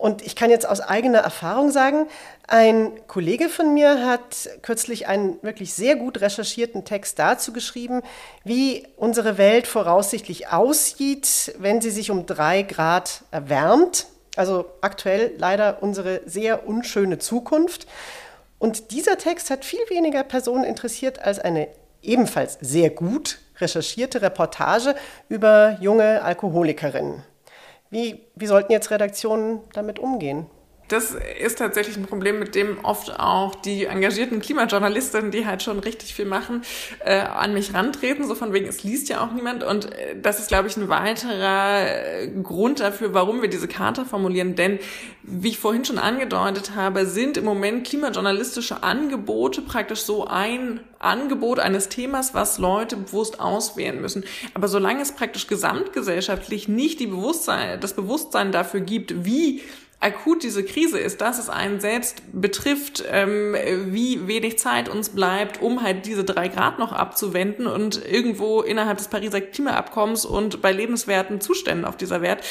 Und 0.00 0.22
ich 0.22 0.34
kann 0.34 0.48
jetzt 0.48 0.66
aus 0.66 0.80
eigener 0.80 1.18
Erfahrung 1.18 1.70
sagen, 1.70 2.06
ein 2.48 2.92
Kollege 3.06 3.50
von 3.50 3.74
mir 3.74 4.06
hat 4.06 4.48
kürzlich 4.62 5.06
einen 5.08 5.36
wirklich 5.42 5.74
sehr 5.74 5.94
gut 5.94 6.22
recherchierten 6.22 6.86
Text 6.86 7.18
dazu 7.18 7.52
geschrieben, 7.52 8.00
wie 8.42 8.86
unsere 8.96 9.36
Welt 9.36 9.66
voraussichtlich 9.66 10.48
aussieht, 10.48 11.54
wenn 11.58 11.82
sie 11.82 11.90
sich 11.90 12.10
um 12.10 12.24
drei 12.24 12.62
Grad 12.62 13.24
erwärmt. 13.30 14.06
Also 14.36 14.64
aktuell 14.80 15.34
leider 15.36 15.82
unsere 15.82 16.22
sehr 16.24 16.66
unschöne 16.66 17.18
Zukunft. 17.18 17.86
Und 18.58 18.92
dieser 18.92 19.18
Text 19.18 19.50
hat 19.50 19.66
viel 19.66 19.84
weniger 19.90 20.24
Personen 20.24 20.64
interessiert 20.64 21.18
als 21.18 21.38
eine 21.40 21.68
ebenfalls 22.00 22.56
sehr 22.62 22.88
gut 22.88 23.38
recherchierte 23.58 24.22
Reportage 24.22 24.94
über 25.28 25.76
junge 25.82 26.22
Alkoholikerinnen. 26.22 27.22
Wie, 27.90 28.26
wie 28.36 28.46
sollten 28.46 28.72
jetzt 28.72 28.90
Redaktionen 28.90 29.60
damit 29.72 29.98
umgehen? 29.98 30.46
Das 30.92 31.16
ist 31.40 31.58
tatsächlich 31.58 31.96
ein 31.96 32.06
Problem, 32.06 32.38
mit 32.38 32.54
dem 32.54 32.84
oft 32.84 33.18
auch 33.18 33.54
die 33.54 33.84
engagierten 33.84 34.40
Klimajournalistinnen, 34.40 35.30
die 35.30 35.46
halt 35.46 35.62
schon 35.62 35.78
richtig 35.78 36.14
viel 36.14 36.24
machen, 36.24 36.62
äh, 37.04 37.20
an 37.20 37.54
mich 37.54 37.74
rantreten, 37.74 38.26
so 38.26 38.34
von 38.34 38.52
wegen, 38.52 38.66
es 38.66 38.82
liest 38.82 39.08
ja 39.08 39.24
auch 39.24 39.32
niemand. 39.32 39.62
Und 39.62 39.86
äh, 39.92 40.20
das 40.20 40.40
ist, 40.40 40.48
glaube 40.48 40.68
ich, 40.68 40.76
ein 40.76 40.88
weiterer 40.88 41.86
äh, 41.86 42.28
Grund 42.42 42.80
dafür, 42.80 43.14
warum 43.14 43.40
wir 43.40 43.48
diese 43.48 43.68
Karte 43.68 44.04
formulieren. 44.04 44.56
Denn, 44.56 44.80
wie 45.22 45.48
ich 45.48 45.58
vorhin 45.58 45.84
schon 45.84 45.98
angedeutet 45.98 46.74
habe, 46.74 47.06
sind 47.06 47.36
im 47.36 47.44
Moment 47.44 47.86
klimajournalistische 47.86 48.82
Angebote 48.82 49.62
praktisch 49.62 50.00
so 50.00 50.26
ein 50.26 50.80
Angebot 50.98 51.60
eines 51.60 51.88
Themas, 51.88 52.34
was 52.34 52.58
Leute 52.58 52.96
bewusst 52.96 53.38
auswählen 53.38 54.00
müssen. 54.00 54.24
Aber 54.54 54.66
solange 54.66 55.02
es 55.02 55.12
praktisch 55.12 55.46
gesamtgesellschaftlich 55.46 56.68
nicht 56.68 56.98
die 56.98 57.06
Bewusstsein, 57.06 57.80
das 57.80 57.94
Bewusstsein 57.94 58.50
dafür 58.50 58.80
gibt, 58.80 59.24
wie 59.24 59.62
akut 60.00 60.42
diese 60.42 60.64
Krise 60.64 60.98
ist, 60.98 61.20
dass 61.20 61.38
es 61.38 61.50
einen 61.50 61.78
selbst 61.78 62.22
betrifft, 62.32 63.04
ähm, 63.10 63.54
wie 63.86 64.26
wenig 64.26 64.58
Zeit 64.58 64.88
uns 64.88 65.10
bleibt, 65.10 65.60
um 65.60 65.82
halt 65.82 66.06
diese 66.06 66.24
drei 66.24 66.48
Grad 66.48 66.78
noch 66.78 66.92
abzuwenden 66.92 67.66
und 67.66 68.04
irgendwo 68.06 68.62
innerhalb 68.62 68.96
des 68.96 69.08
Pariser 69.08 69.42
Klimaabkommens 69.42 70.24
und 70.24 70.62
bei 70.62 70.72
lebenswerten 70.72 71.42
Zuständen 71.42 71.84
auf 71.84 71.98
dieser 71.98 72.22
Wert 72.22 72.42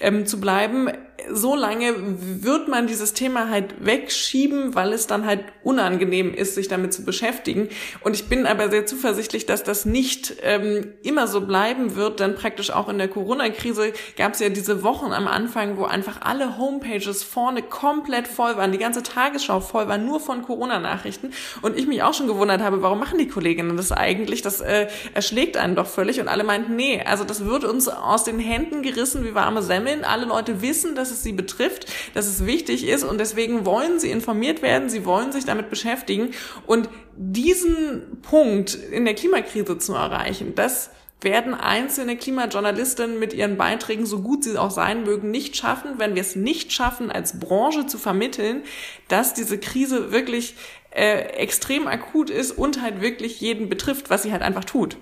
ähm, 0.00 0.26
zu 0.26 0.40
bleiben, 0.40 0.90
so 1.30 1.54
lange 1.54 1.94
wird 2.42 2.68
man 2.68 2.86
dieses 2.86 3.12
Thema 3.12 3.48
halt 3.48 3.84
wegschieben, 3.84 4.74
weil 4.74 4.92
es 4.92 5.06
dann 5.06 5.26
halt 5.26 5.44
unangenehm 5.62 6.34
ist, 6.34 6.54
sich 6.54 6.68
damit 6.68 6.92
zu 6.92 7.04
beschäftigen. 7.04 7.68
Und 8.00 8.14
ich 8.14 8.28
bin 8.28 8.46
aber 8.46 8.70
sehr 8.70 8.86
zuversichtlich, 8.86 9.46
dass 9.46 9.62
das 9.62 9.84
nicht 9.84 10.36
ähm, 10.42 10.94
immer 11.02 11.26
so 11.26 11.42
bleiben 11.42 11.96
wird, 11.96 12.20
denn 12.20 12.34
praktisch 12.34 12.70
auch 12.70 12.88
in 12.88 12.98
der 12.98 13.08
Corona-Krise 13.08 13.92
gab 14.16 14.34
es 14.34 14.40
ja 14.40 14.48
diese 14.48 14.82
Wochen 14.82 15.12
am 15.12 15.28
Anfang, 15.28 15.76
wo 15.76 15.84
einfach 15.84 16.20
alle 16.22 16.58
Homepages 16.58 17.22
vorne 17.22 17.62
komplett 17.62 18.26
voll 18.28 18.56
waren, 18.56 18.72
die 18.72 18.78
ganze 18.78 19.02
Tagesschau 19.02 19.60
voll 19.60 19.88
war, 19.88 19.98
nur 19.98 20.20
von 20.20 20.42
Corona-Nachrichten. 20.42 21.32
Und 21.62 21.78
ich 21.78 21.86
mich 21.86 22.02
auch 22.02 22.14
schon 22.14 22.26
gewundert 22.26 22.60
habe, 22.60 22.82
warum 22.82 22.98
machen 22.98 23.18
die 23.18 23.28
Kolleginnen 23.28 23.76
das 23.76 23.92
eigentlich? 23.92 24.42
Das 24.42 24.60
äh, 24.60 24.88
erschlägt 25.14 25.56
einen 25.56 25.76
doch 25.76 25.86
völlig. 25.86 26.20
Und 26.20 26.28
alle 26.28 26.44
meinten, 26.44 26.76
nee, 26.76 27.02
also 27.04 27.24
das 27.24 27.44
wird 27.44 27.64
uns 27.64 27.88
aus 27.88 28.24
den 28.24 28.38
Händen 28.38 28.82
gerissen 28.82 29.24
wie 29.24 29.34
warme 29.34 29.62
Semmeln. 29.62 30.04
Alle 30.04 30.24
Leute 30.24 30.62
wissen, 30.62 30.94
dass 30.94 31.11
es 31.12 31.22
sie 31.22 31.32
betrifft, 31.32 31.86
dass 32.14 32.26
es 32.26 32.46
wichtig 32.46 32.86
ist 32.86 33.04
und 33.04 33.18
deswegen 33.18 33.64
wollen 33.64 34.00
sie 34.00 34.10
informiert 34.10 34.62
werden, 34.62 34.88
sie 34.88 35.04
wollen 35.04 35.30
sich 35.32 35.44
damit 35.44 35.70
beschäftigen 35.70 36.30
und 36.66 36.88
diesen 37.16 38.20
Punkt 38.22 38.74
in 38.74 39.04
der 39.04 39.14
Klimakrise 39.14 39.78
zu 39.78 39.94
erreichen, 39.94 40.54
das 40.54 40.90
werden 41.20 41.54
einzelne 41.54 42.16
Klimajournalistinnen 42.16 43.18
mit 43.18 43.32
ihren 43.32 43.56
Beiträgen, 43.56 44.06
so 44.06 44.20
gut 44.22 44.44
sie 44.44 44.58
auch 44.58 44.70
sein 44.70 45.04
mögen, 45.04 45.30
nicht 45.30 45.56
schaffen, 45.56 45.98
wenn 45.98 46.14
wir 46.14 46.22
es 46.22 46.36
nicht 46.36 46.72
schaffen, 46.72 47.10
als 47.10 47.38
Branche 47.38 47.86
zu 47.86 47.98
vermitteln, 47.98 48.62
dass 49.08 49.34
diese 49.34 49.58
Krise 49.58 50.12
wirklich 50.12 50.56
äh, 50.90 51.20
extrem 51.36 51.86
akut 51.86 52.30
ist 52.30 52.52
und 52.52 52.82
halt 52.82 53.00
wirklich 53.00 53.40
jeden 53.40 53.68
betrifft, 53.68 54.10
was 54.10 54.24
sie 54.24 54.32
halt 54.32 54.42
einfach 54.42 54.64
tut. 54.64 54.96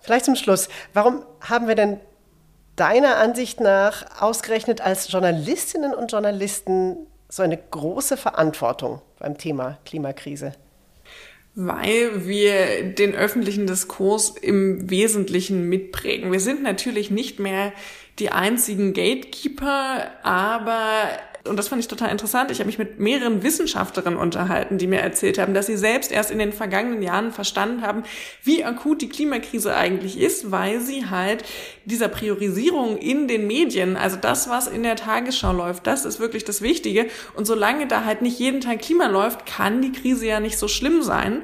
Vielleicht 0.00 0.24
zum 0.24 0.36
Schluss, 0.36 0.68
warum 0.94 1.24
haben 1.40 1.68
wir 1.68 1.74
denn 1.74 2.00
deiner 2.76 3.16
Ansicht 3.16 3.60
nach 3.60 4.20
ausgerechnet 4.20 4.80
als 4.80 5.10
Journalistinnen 5.10 5.94
und 5.94 6.12
Journalisten 6.12 6.96
so 7.28 7.42
eine 7.42 7.56
große 7.56 8.16
Verantwortung 8.16 9.00
beim 9.18 9.38
Thema 9.38 9.78
Klimakrise? 9.84 10.52
Weil 11.54 12.26
wir 12.26 12.94
den 12.94 13.14
öffentlichen 13.14 13.66
Diskurs 13.66 14.30
im 14.30 14.88
Wesentlichen 14.88 15.68
mitprägen. 15.68 16.32
Wir 16.32 16.40
sind 16.40 16.62
natürlich 16.62 17.10
nicht 17.10 17.40
mehr 17.40 17.72
die 18.18 18.30
einzigen 18.30 18.92
Gatekeeper, 18.92 20.10
aber 20.22 21.08
und 21.44 21.56
das 21.56 21.68
fand 21.68 21.80
ich 21.80 21.88
total 21.88 22.10
interessant. 22.10 22.50
Ich 22.50 22.58
habe 22.58 22.66
mich 22.66 22.78
mit 22.78 22.98
mehreren 22.98 23.42
Wissenschaftlerinnen 23.42 24.18
unterhalten, 24.18 24.76
die 24.76 24.86
mir 24.86 25.00
erzählt 25.00 25.38
haben, 25.38 25.54
dass 25.54 25.66
sie 25.66 25.76
selbst 25.76 26.12
erst 26.12 26.30
in 26.30 26.38
den 26.38 26.52
vergangenen 26.52 27.02
Jahren 27.02 27.32
verstanden 27.32 27.82
haben, 27.82 28.02
wie 28.42 28.62
akut 28.62 29.00
die 29.00 29.08
Klimakrise 29.08 29.74
eigentlich 29.74 30.18
ist, 30.18 30.50
weil 30.50 30.80
sie 30.80 31.06
halt 31.06 31.44
dieser 31.86 32.08
Priorisierung 32.08 32.98
in 32.98 33.26
den 33.26 33.46
Medien, 33.46 33.96
also 33.96 34.16
das, 34.16 34.50
was 34.50 34.66
in 34.66 34.82
der 34.82 34.96
Tagesschau 34.96 35.52
läuft, 35.52 35.86
das 35.86 36.04
ist 36.04 36.20
wirklich 36.20 36.44
das 36.44 36.60
Wichtige. 36.60 37.06
Und 37.34 37.46
solange 37.46 37.86
da 37.86 38.04
halt 38.04 38.20
nicht 38.20 38.38
jeden 38.38 38.60
Tag 38.60 38.80
Klima 38.80 39.06
läuft, 39.06 39.46
kann 39.46 39.80
die 39.80 39.92
Krise 39.92 40.26
ja 40.26 40.40
nicht 40.40 40.58
so 40.58 40.68
schlimm 40.68 41.02
sein. 41.02 41.42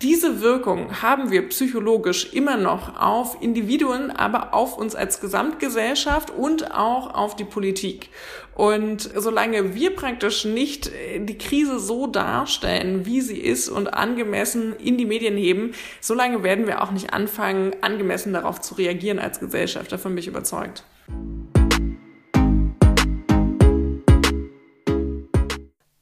Diese 0.00 0.40
Wirkung 0.40 1.02
haben 1.02 1.32
wir 1.32 1.48
psychologisch 1.48 2.32
immer 2.32 2.56
noch 2.56 3.00
auf 3.00 3.42
Individuen, 3.42 4.12
aber 4.12 4.54
auf 4.54 4.78
uns 4.78 4.94
als 4.94 5.20
Gesamtgesellschaft 5.20 6.30
und 6.30 6.72
auch 6.72 7.14
auf 7.14 7.34
die 7.34 7.44
Politik. 7.44 8.10
Und 8.54 9.10
solange 9.16 9.74
wir 9.74 9.96
praktisch 9.96 10.44
nicht 10.44 10.92
die 11.18 11.36
Krise 11.36 11.80
so 11.80 12.06
darstellen, 12.06 13.06
wie 13.06 13.20
sie 13.20 13.38
ist 13.38 13.68
und 13.68 13.88
angemessen 13.88 14.76
in 14.76 14.98
die 14.98 15.06
Medien 15.06 15.36
heben, 15.36 15.72
solange 16.00 16.44
werden 16.44 16.68
wir 16.68 16.80
auch 16.80 16.92
nicht 16.92 17.12
anfangen, 17.12 17.74
angemessen 17.80 18.32
darauf 18.32 18.60
zu 18.60 18.74
reagieren 18.74 19.18
als 19.18 19.40
Gesellschaft. 19.40 19.90
Davon 19.90 20.12
bin 20.12 20.20
ich 20.20 20.28
überzeugt. 20.28 20.84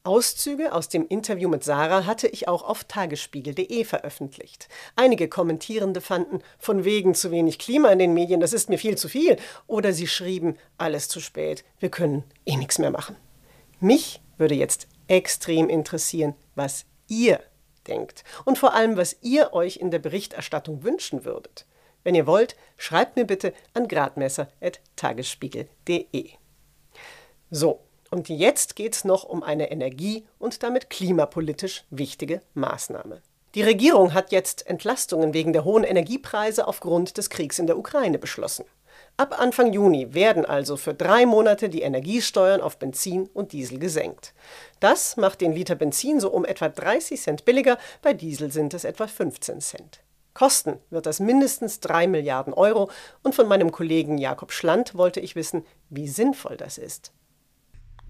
Auszüge 0.07 0.71
aus 0.71 0.87
dem 0.87 1.05
Interview 1.05 1.49
mit 1.49 1.65
Sarah 1.65 2.05
hatte 2.05 2.27
ich 2.27 2.47
auch 2.47 2.63
auf 2.63 2.85
tagesspiegel.de 2.85 3.83
veröffentlicht. 3.83 4.69
Einige 4.95 5.27
Kommentierende 5.27 5.99
fanden, 5.99 6.39
von 6.57 6.85
wegen 6.85 7.13
zu 7.13 7.29
wenig 7.29 7.59
Klima 7.59 7.89
in 7.89 7.99
den 7.99 8.13
Medien, 8.13 8.39
das 8.39 8.53
ist 8.53 8.69
mir 8.69 8.79
viel 8.79 8.97
zu 8.97 9.09
viel. 9.09 9.35
Oder 9.67 9.91
sie 9.91 10.07
schrieben, 10.07 10.57
alles 10.77 11.09
zu 11.09 11.19
spät, 11.19 11.65
wir 11.79 11.89
können 11.89 12.23
eh 12.45 12.55
nichts 12.55 12.79
mehr 12.79 12.89
machen. 12.89 13.17
Mich 13.81 14.21
würde 14.37 14.55
jetzt 14.55 14.87
extrem 15.09 15.67
interessieren, 15.67 16.35
was 16.55 16.85
ihr 17.09 17.41
denkt 17.85 18.23
und 18.45 18.57
vor 18.57 18.73
allem, 18.73 18.95
was 18.95 19.17
ihr 19.21 19.51
euch 19.51 19.75
in 19.75 19.91
der 19.91 19.99
Berichterstattung 19.99 20.83
wünschen 20.83 21.25
würdet. 21.25 21.65
Wenn 22.05 22.15
ihr 22.15 22.27
wollt, 22.27 22.55
schreibt 22.77 23.17
mir 23.17 23.25
bitte 23.25 23.53
an 23.73 23.89
gradmesser.tagesspiegel.de. 23.89 26.29
So, 27.51 27.81
und 28.11 28.29
jetzt 28.29 28.75
geht 28.75 28.95
es 28.95 29.05
noch 29.05 29.23
um 29.23 29.43
eine 29.43 29.71
energie- 29.71 30.25
und 30.39 30.63
damit 30.63 30.89
klimapolitisch 30.89 31.83
wichtige 31.89 32.41
Maßnahme. 32.53 33.21
Die 33.55 33.63
Regierung 33.63 34.13
hat 34.13 34.31
jetzt 34.31 34.67
Entlastungen 34.67 35.33
wegen 35.33 35.53
der 35.53 35.63
hohen 35.63 35.83
Energiepreise 35.83 36.67
aufgrund 36.67 37.17
des 37.17 37.29
Kriegs 37.29 37.59
in 37.59 37.67
der 37.67 37.77
Ukraine 37.77 38.19
beschlossen. 38.19 38.65
Ab 39.19 39.39
Anfang 39.39 39.73
Juni 39.73 40.13
werden 40.13 40.45
also 40.45 40.77
für 40.77 40.93
drei 40.93 41.25
Monate 41.25 41.69
die 41.69 41.81
Energiesteuern 41.81 42.61
auf 42.61 42.77
Benzin 42.77 43.27
und 43.33 43.51
Diesel 43.51 43.79
gesenkt. 43.79 44.35
Das 44.79 45.17
macht 45.17 45.41
den 45.41 45.53
Liter 45.53 45.73
Benzin 45.73 46.19
so 46.19 46.29
um 46.29 46.45
etwa 46.45 46.69
30 46.69 47.19
Cent 47.19 47.45
billiger, 47.45 47.79
bei 48.03 48.13
Diesel 48.13 48.51
sind 48.51 48.75
es 48.75 48.83
etwa 48.83 49.07
15 49.07 49.59
Cent. 49.59 50.01
Kosten 50.35 50.77
wird 50.91 51.07
das 51.07 51.19
mindestens 51.19 51.79
3 51.79 52.05
Milliarden 52.05 52.53
Euro 52.53 52.91
und 53.23 53.33
von 53.33 53.47
meinem 53.47 53.71
Kollegen 53.71 54.19
Jakob 54.19 54.51
Schland 54.51 54.93
wollte 54.95 55.19
ich 55.19 55.35
wissen, 55.35 55.65
wie 55.89 56.07
sinnvoll 56.07 56.57
das 56.57 56.77
ist. 56.77 57.11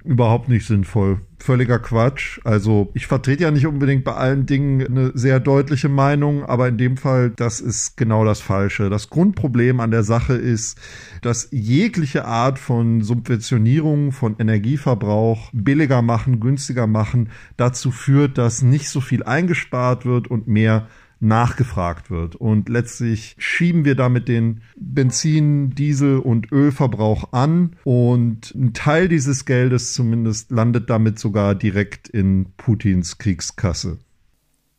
Überhaupt 0.04 0.50
nicht 0.50 0.66
sinnvoll. 0.66 1.22
Völliger 1.40 1.80
Quatsch. 1.80 2.40
Also 2.44 2.90
ich 2.94 3.08
vertrete 3.08 3.44
ja 3.44 3.52
nicht 3.52 3.68
unbedingt 3.68 4.04
bei 4.04 4.14
allen 4.14 4.46
Dingen 4.46 4.86
eine 4.86 5.12
sehr 5.14 5.40
deutliche 5.40 5.90
Meinung, 5.90 6.44
aber 6.44 6.68
in 6.68 6.78
dem 6.78 6.98
Fall, 6.98 7.32
das 7.36 7.60
ist 7.60 7.98
genau 7.98 8.26
das 8.26 8.42
Falsche. 8.42 8.90
Das 8.90 9.10
Grundproblem 9.10 9.80
an 9.80 9.92
der 9.92 10.04
Sache 10.04 10.34
ist, 10.34 10.80
dass 11.22 11.50
jegliche 11.52 12.26
Art 12.26 12.58
von 12.58 13.02
Subventionierung 13.02 14.12
von 14.12 14.36
Energieverbrauch 14.40 15.50
billiger 15.54 16.02
machen, 16.02 16.40
günstiger 16.40 16.88
machen, 16.88 17.30
dazu 17.56 17.92
führt, 17.92 18.38
dass 18.38 18.62
nicht 18.62 18.90
so 18.90 19.02
viel 19.02 19.24
eingespart 19.24 20.06
wird 20.06 20.28
und 20.28 20.48
mehr 20.48 20.88
nachgefragt 21.20 22.10
wird. 22.10 22.36
Und 22.36 22.70
letztlich 22.70 23.36
schieben 23.38 23.86
wir 23.86 23.96
damit 23.96 24.28
den 24.28 24.62
Benzin, 24.76 25.72
Diesel 25.72 26.20
und 26.20 26.52
Ölverbrauch 26.52 27.34
an 27.34 27.76
und 27.84 28.54
ein 28.56 28.74
Teil 28.74 29.08
dieses 29.08 29.46
Geldes 29.46 29.94
zumindest 29.94 30.52
landet 30.52 30.90
damit 30.90 31.20
sogar 31.20 31.56
direkt 31.56 32.08
in 32.10 32.54
Putins 32.58 33.18
Kriegskasse. 33.18 34.00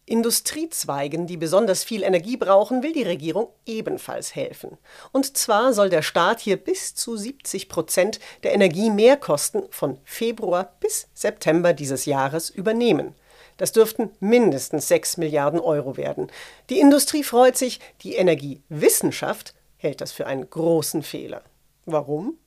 Industriezweigen, 0.09 1.27
die 1.27 1.37
besonders 1.37 1.85
viel 1.85 2.03
Energie 2.03 2.37
brauchen, 2.37 2.83
will 2.83 2.93
die 2.93 3.03
Regierung 3.03 3.49
ebenfalls 3.67 4.35
helfen. 4.35 4.79
Und 5.13 5.37
zwar 5.37 5.73
soll 5.73 5.91
der 5.91 6.03
Staat 6.03 6.41
hier 6.41 6.57
bis 6.57 6.95
zu 6.95 7.17
70 7.17 7.69
Prozent 7.69 8.19
der 8.43 8.55
Energiemehrkosten 8.55 9.65
von 9.71 9.99
Februar 10.05 10.77
bis 10.81 11.09
September 11.13 11.75
dieses 11.75 12.07
Jahres 12.07 12.49
übernehmen. 12.49 13.15
Das 13.59 13.73
dürften 13.73 14.11
mindestens 14.21 14.89
6 14.89 15.19
Milliarden 15.19 15.61
Euro 15.61 15.99
werden. 15.99 16.29
Die 16.71 16.81
Industrie 16.81 17.23
freut 17.23 17.59
sich, 17.59 17.81
die 18.03 18.15
Energiewissenschaft 18.15 19.55
hält 19.77 20.01
das 20.01 20.13
für 20.13 20.27
einen 20.27 20.49
großen 20.49 21.03
Fehler. 21.03 21.43
Warum? 21.85 22.39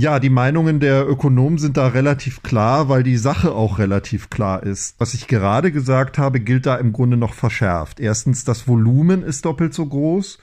Ja, 0.00 0.18
die 0.18 0.30
Meinungen 0.30 0.80
der 0.80 1.06
Ökonomen 1.06 1.58
sind 1.58 1.76
da 1.76 1.88
relativ 1.88 2.42
klar, 2.42 2.88
weil 2.88 3.02
die 3.02 3.18
Sache 3.18 3.52
auch 3.52 3.78
relativ 3.78 4.30
klar 4.30 4.62
ist. 4.62 4.94
Was 4.96 5.12
ich 5.12 5.26
gerade 5.26 5.72
gesagt 5.72 6.16
habe, 6.16 6.40
gilt 6.40 6.64
da 6.64 6.76
im 6.76 6.94
Grunde 6.94 7.18
noch 7.18 7.34
verschärft. 7.34 8.00
Erstens, 8.00 8.46
das 8.46 8.66
Volumen 8.66 9.22
ist 9.22 9.44
doppelt 9.44 9.74
so 9.74 9.84
groß 9.84 10.38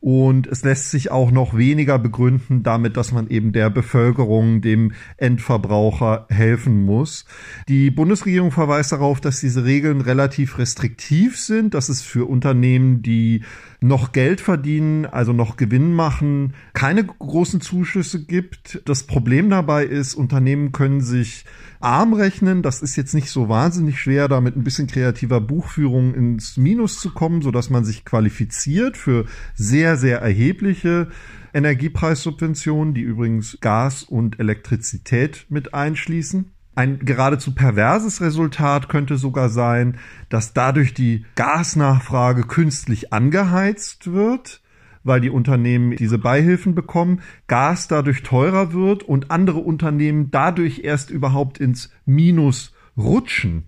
und 0.00 0.46
es 0.46 0.62
lässt 0.62 0.90
sich 0.90 1.10
auch 1.10 1.30
noch 1.30 1.56
weniger 1.56 1.98
begründen 1.98 2.62
damit, 2.62 2.98
dass 2.98 3.10
man 3.10 3.28
eben 3.28 3.52
der 3.52 3.70
Bevölkerung, 3.70 4.60
dem 4.60 4.92
Endverbraucher 5.16 6.26
helfen 6.28 6.84
muss. 6.84 7.24
Die 7.66 7.90
Bundesregierung 7.90 8.50
verweist 8.50 8.92
darauf, 8.92 9.22
dass 9.22 9.40
diese 9.40 9.64
Regeln 9.64 10.02
relativ 10.02 10.58
restriktiv 10.58 11.40
sind, 11.40 11.72
dass 11.72 11.88
es 11.88 12.02
für 12.02 12.28
Unternehmen, 12.28 13.00
die 13.00 13.42
noch 13.80 14.12
Geld 14.12 14.40
verdienen, 14.40 15.06
also 15.06 15.32
noch 15.32 15.56
Gewinn 15.56 15.92
machen, 15.94 16.54
keine 16.72 17.04
großen 17.04 17.60
Zuschüsse 17.60 18.24
gibt. 18.24 18.82
Das 18.86 19.04
Problem 19.04 19.50
dabei 19.50 19.84
ist, 19.84 20.14
Unternehmen 20.14 20.72
können 20.72 21.00
sich 21.00 21.44
arm 21.80 22.12
rechnen. 22.12 22.62
Das 22.62 22.82
ist 22.82 22.96
jetzt 22.96 23.14
nicht 23.14 23.30
so 23.30 23.48
wahnsinnig 23.48 24.00
schwer, 24.00 24.28
da 24.28 24.40
mit 24.40 24.56
ein 24.56 24.64
bisschen 24.64 24.88
kreativer 24.88 25.40
Buchführung 25.40 26.14
ins 26.14 26.56
Minus 26.56 26.98
zu 26.98 27.12
kommen, 27.12 27.40
so 27.40 27.52
dass 27.52 27.70
man 27.70 27.84
sich 27.84 28.04
qualifiziert 28.04 28.96
für 28.96 29.26
sehr, 29.54 29.96
sehr 29.96 30.20
erhebliche 30.20 31.08
Energiepreissubventionen, 31.54 32.94
die 32.94 33.02
übrigens 33.02 33.58
Gas 33.60 34.02
und 34.02 34.40
Elektrizität 34.40 35.46
mit 35.48 35.72
einschließen. 35.72 36.50
Ein 36.78 37.00
geradezu 37.00 37.56
perverses 37.56 38.20
Resultat 38.20 38.88
könnte 38.88 39.16
sogar 39.16 39.48
sein, 39.48 39.98
dass 40.28 40.52
dadurch 40.52 40.94
die 40.94 41.24
Gasnachfrage 41.34 42.44
künstlich 42.44 43.12
angeheizt 43.12 44.12
wird, 44.12 44.62
weil 45.02 45.20
die 45.20 45.30
Unternehmen 45.30 45.96
diese 45.96 46.18
Beihilfen 46.18 46.76
bekommen, 46.76 47.20
Gas 47.48 47.88
dadurch 47.88 48.22
teurer 48.22 48.72
wird 48.72 49.02
und 49.02 49.32
andere 49.32 49.58
Unternehmen 49.58 50.30
dadurch 50.30 50.84
erst 50.84 51.10
überhaupt 51.10 51.58
ins 51.58 51.90
Minus 52.06 52.72
rutschen. 52.96 53.64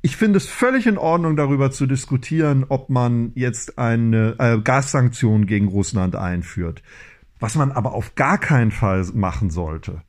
Ich 0.00 0.16
finde 0.16 0.36
es 0.36 0.46
völlig 0.46 0.86
in 0.86 0.96
Ordnung, 0.96 1.34
darüber 1.34 1.72
zu 1.72 1.86
diskutieren, 1.86 2.66
ob 2.68 2.88
man 2.88 3.32
jetzt 3.34 3.80
eine 3.80 4.36
äh, 4.38 4.58
Gassanktion 4.60 5.46
gegen 5.46 5.66
Russland 5.66 6.14
einführt. 6.14 6.84
Was 7.40 7.56
man 7.56 7.72
aber 7.72 7.94
auf 7.94 8.14
gar 8.14 8.38
keinen 8.38 8.70
Fall 8.70 9.04
machen 9.12 9.50
sollte, 9.50 10.02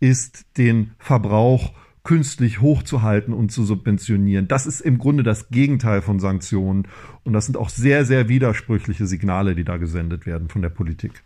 ist 0.00 0.46
den 0.58 0.94
Verbrauch 0.98 1.72
künstlich 2.04 2.60
hochzuhalten 2.60 3.32
und 3.32 3.52
zu 3.52 3.64
subventionieren. 3.64 4.48
Das 4.48 4.66
ist 4.66 4.80
im 4.80 4.98
Grunde 4.98 5.22
das 5.22 5.48
Gegenteil 5.50 6.02
von 6.02 6.18
Sanktionen. 6.18 6.88
Und 7.24 7.32
das 7.32 7.46
sind 7.46 7.56
auch 7.56 7.68
sehr, 7.68 8.04
sehr 8.04 8.28
widersprüchliche 8.28 9.06
Signale, 9.06 9.54
die 9.54 9.64
da 9.64 9.76
gesendet 9.76 10.26
werden 10.26 10.48
von 10.48 10.62
der 10.62 10.70
Politik. 10.70 11.22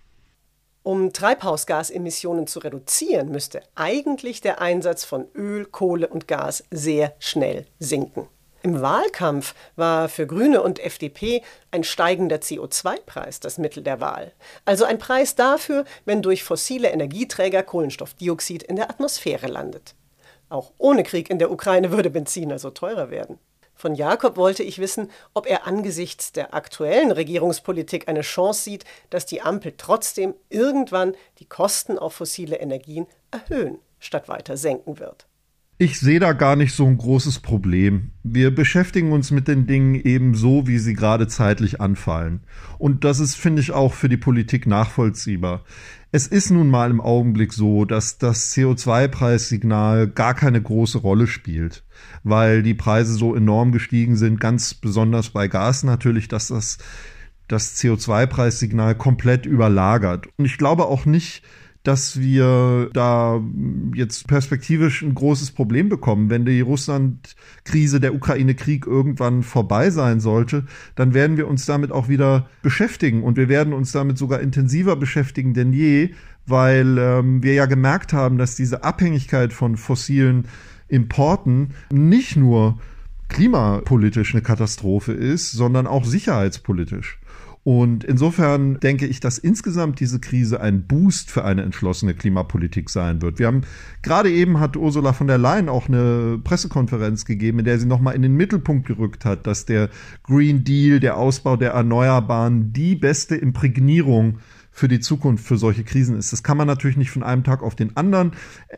Um 0.82 1.12
Treibhausgasemissionen 1.12 2.46
zu 2.46 2.60
reduzieren, 2.60 3.30
müsste 3.30 3.60
eigentlich 3.74 4.40
der 4.40 4.60
Einsatz 4.60 5.04
von 5.04 5.26
Öl, 5.34 5.64
Kohle 5.64 6.06
und 6.06 6.28
Gas 6.28 6.62
sehr 6.70 7.14
schnell 7.18 7.66
sinken. 7.80 8.28
Im 8.62 8.80
Wahlkampf 8.80 9.54
war 9.76 10.08
für 10.08 10.26
Grüne 10.26 10.62
und 10.62 10.78
FDP 10.78 11.42
ein 11.70 11.84
steigender 11.84 12.36
CO2-Preis 12.36 13.40
das 13.40 13.58
Mittel 13.58 13.82
der 13.82 14.00
Wahl. 14.00 14.32
Also 14.64 14.84
ein 14.84 14.98
Preis 14.98 15.34
dafür, 15.34 15.84
wenn 16.04 16.22
durch 16.22 16.44
fossile 16.44 16.88
Energieträger 16.88 17.62
Kohlenstoffdioxid 17.62 18.62
in 18.62 18.76
der 18.76 18.90
Atmosphäre 18.90 19.46
landet. 19.46 19.94
Auch 20.48 20.72
ohne 20.78 21.02
Krieg 21.02 21.30
in 21.30 21.38
der 21.38 21.50
Ukraine 21.50 21.90
würde 21.90 22.10
Benzin 22.10 22.52
also 22.52 22.70
teurer 22.70 23.10
werden. 23.10 23.38
Von 23.74 23.94
Jakob 23.94 24.38
wollte 24.38 24.62
ich 24.62 24.78
wissen, 24.78 25.10
ob 25.34 25.46
er 25.46 25.66
angesichts 25.66 26.32
der 26.32 26.54
aktuellen 26.54 27.12
Regierungspolitik 27.12 28.08
eine 28.08 28.22
Chance 28.22 28.62
sieht, 28.62 28.84
dass 29.10 29.26
die 29.26 29.42
Ampel 29.42 29.74
trotzdem 29.76 30.34
irgendwann 30.48 31.14
die 31.40 31.44
Kosten 31.44 31.98
auf 31.98 32.14
fossile 32.14 32.56
Energien 32.56 33.06
erhöhen, 33.30 33.78
statt 33.98 34.28
weiter 34.28 34.56
senken 34.56 34.98
wird. 34.98 35.26
Ich 35.78 36.00
sehe 36.00 36.20
da 36.20 36.32
gar 36.32 36.56
nicht 36.56 36.72
so 36.72 36.86
ein 36.86 36.96
großes 36.96 37.40
Problem. 37.40 38.12
Wir 38.22 38.54
beschäftigen 38.54 39.12
uns 39.12 39.30
mit 39.30 39.46
den 39.46 39.66
Dingen 39.66 39.94
eben 39.94 40.34
so, 40.34 40.66
wie 40.66 40.78
sie 40.78 40.94
gerade 40.94 41.28
zeitlich 41.28 41.82
anfallen. 41.82 42.40
Und 42.78 43.04
das 43.04 43.20
ist, 43.20 43.34
finde 43.34 43.60
ich, 43.60 43.72
auch 43.72 43.92
für 43.92 44.08
die 44.08 44.16
Politik 44.16 44.66
nachvollziehbar. 44.66 45.64
Es 46.12 46.26
ist 46.26 46.50
nun 46.50 46.70
mal 46.70 46.90
im 46.90 47.00
Augenblick 47.00 47.52
so, 47.52 47.84
dass 47.84 48.18
das 48.18 48.54
CO2-Preissignal 48.54 50.06
gar 50.06 50.34
keine 50.34 50.62
große 50.62 50.98
Rolle 50.98 51.26
spielt, 51.26 51.84
weil 52.22 52.62
die 52.62 52.74
Preise 52.74 53.14
so 53.14 53.34
enorm 53.34 53.72
gestiegen 53.72 54.16
sind, 54.16 54.40
ganz 54.40 54.74
besonders 54.74 55.30
bei 55.30 55.48
Gas 55.48 55.82
natürlich, 55.82 56.28
dass 56.28 56.48
das 56.48 56.78
das 57.48 57.76
CO2-Preissignal 57.76 58.94
komplett 58.94 59.46
überlagert. 59.46 60.26
Und 60.36 60.44
ich 60.46 60.58
glaube 60.58 60.86
auch 60.86 61.04
nicht, 61.06 61.42
dass 61.86 62.18
wir 62.18 62.90
da 62.92 63.40
jetzt 63.94 64.26
perspektivisch 64.26 65.02
ein 65.02 65.14
großes 65.14 65.52
Problem 65.52 65.88
bekommen. 65.88 66.30
Wenn 66.30 66.44
die 66.44 66.60
Russland-Krise, 66.60 68.00
der 68.00 68.12
Ukraine-Krieg 68.12 68.86
irgendwann 68.86 69.44
vorbei 69.44 69.90
sein 69.90 70.18
sollte, 70.18 70.64
dann 70.96 71.14
werden 71.14 71.36
wir 71.36 71.46
uns 71.46 71.64
damit 71.64 71.92
auch 71.92 72.08
wieder 72.08 72.48
beschäftigen 72.62 73.22
und 73.22 73.36
wir 73.36 73.48
werden 73.48 73.72
uns 73.72 73.92
damit 73.92 74.18
sogar 74.18 74.40
intensiver 74.40 74.96
beschäftigen 74.96 75.54
denn 75.54 75.72
je, 75.72 76.10
weil 76.44 76.98
ähm, 76.98 77.44
wir 77.44 77.54
ja 77.54 77.66
gemerkt 77.66 78.12
haben, 78.12 78.36
dass 78.36 78.56
diese 78.56 78.82
Abhängigkeit 78.82 79.52
von 79.52 79.76
fossilen 79.76 80.46
Importen 80.88 81.70
nicht 81.92 82.36
nur 82.36 82.78
klimapolitisch 83.28 84.34
eine 84.34 84.42
Katastrophe 84.42 85.12
ist, 85.12 85.52
sondern 85.52 85.86
auch 85.86 86.04
sicherheitspolitisch. 86.04 87.18
Und 87.66 88.04
insofern 88.04 88.78
denke 88.78 89.06
ich, 89.06 89.18
dass 89.18 89.38
insgesamt 89.38 89.98
diese 89.98 90.20
Krise 90.20 90.60
ein 90.60 90.86
Boost 90.86 91.32
für 91.32 91.44
eine 91.44 91.62
entschlossene 91.62 92.14
Klimapolitik 92.14 92.88
sein 92.88 93.22
wird. 93.22 93.40
Wir 93.40 93.48
haben 93.48 93.62
gerade 94.02 94.30
eben 94.30 94.60
hat 94.60 94.76
Ursula 94.76 95.12
von 95.12 95.26
der 95.26 95.38
Leyen 95.38 95.68
auch 95.68 95.88
eine 95.88 96.38
Pressekonferenz 96.44 97.24
gegeben, 97.24 97.58
in 97.58 97.64
der 97.64 97.80
sie 97.80 97.86
nochmal 97.86 98.14
in 98.14 98.22
den 98.22 98.36
Mittelpunkt 98.36 98.86
gerückt 98.86 99.24
hat, 99.24 99.48
dass 99.48 99.64
der 99.64 99.90
Green 100.22 100.62
Deal, 100.62 101.00
der 101.00 101.16
Ausbau 101.16 101.56
der 101.56 101.72
Erneuerbaren 101.72 102.72
die 102.72 102.94
beste 102.94 103.34
Imprägnierung 103.34 104.38
für 104.76 104.88
die 104.88 105.00
Zukunft 105.00 105.42
für 105.42 105.56
solche 105.56 105.84
Krisen 105.84 106.18
ist. 106.18 106.34
Das 106.34 106.42
kann 106.42 106.58
man 106.58 106.66
natürlich 106.66 106.98
nicht 106.98 107.10
von 107.10 107.22
einem 107.22 107.44
Tag 107.44 107.62
auf 107.62 107.74
den 107.74 107.96
anderen 107.96 108.32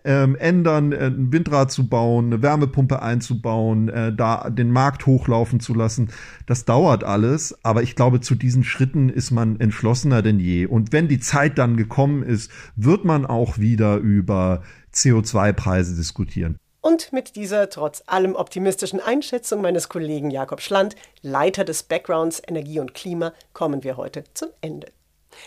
ähm, 0.05 0.37
ändern, 0.37 0.93
äh, 0.93 1.07
ein 1.07 1.33
Windrad 1.33 1.73
zu 1.73 1.89
bauen, 1.89 2.27
eine 2.27 2.41
Wärmepumpe 2.41 3.03
einzubauen, 3.03 3.89
äh, 3.89 4.15
da 4.15 4.49
den 4.49 4.71
Markt 4.71 5.07
hochlaufen 5.07 5.59
zu 5.59 5.75
lassen. 5.75 6.11
Das 6.47 6.65
dauert 6.65 7.03
alles, 7.03 7.59
aber 7.65 7.83
ich 7.83 7.97
glaube, 7.97 8.21
zu 8.21 8.37
diesen 8.37 8.63
Schritten 8.63 9.09
ist 9.09 9.33
man 9.33 9.59
entschlossener 9.59 10.23
denn 10.23 10.39
je. 10.39 10.67
Und 10.67 10.93
wenn 10.93 11.09
die 11.09 11.19
Zeit 11.19 11.59
dann 11.59 11.77
gekommen 11.77 12.23
ist, 12.23 12.53
wird 12.77 13.05
man 13.05 13.27
auch 13.27 13.59
wieder 13.59 13.97
über 13.97 14.63
CO2-Preise 14.95 15.97
diskutieren. 15.97 16.59
Und 16.81 17.13
mit 17.13 17.35
dieser 17.35 17.71
trotz 17.71 18.05
allem 18.07 18.37
optimistischen 18.37 19.01
Einschätzung 19.01 19.63
meines 19.63 19.89
Kollegen 19.89 20.31
Jakob 20.31 20.61
Schland, 20.61 20.95
Leiter 21.23 21.65
des 21.65 21.83
Backgrounds 21.83 22.41
Energie 22.47 22.79
und 22.79 22.95
Klima, 22.95 23.33
kommen 23.53 23.83
wir 23.83 23.97
heute 23.97 24.23
zum 24.33 24.51
Ende. 24.61 24.87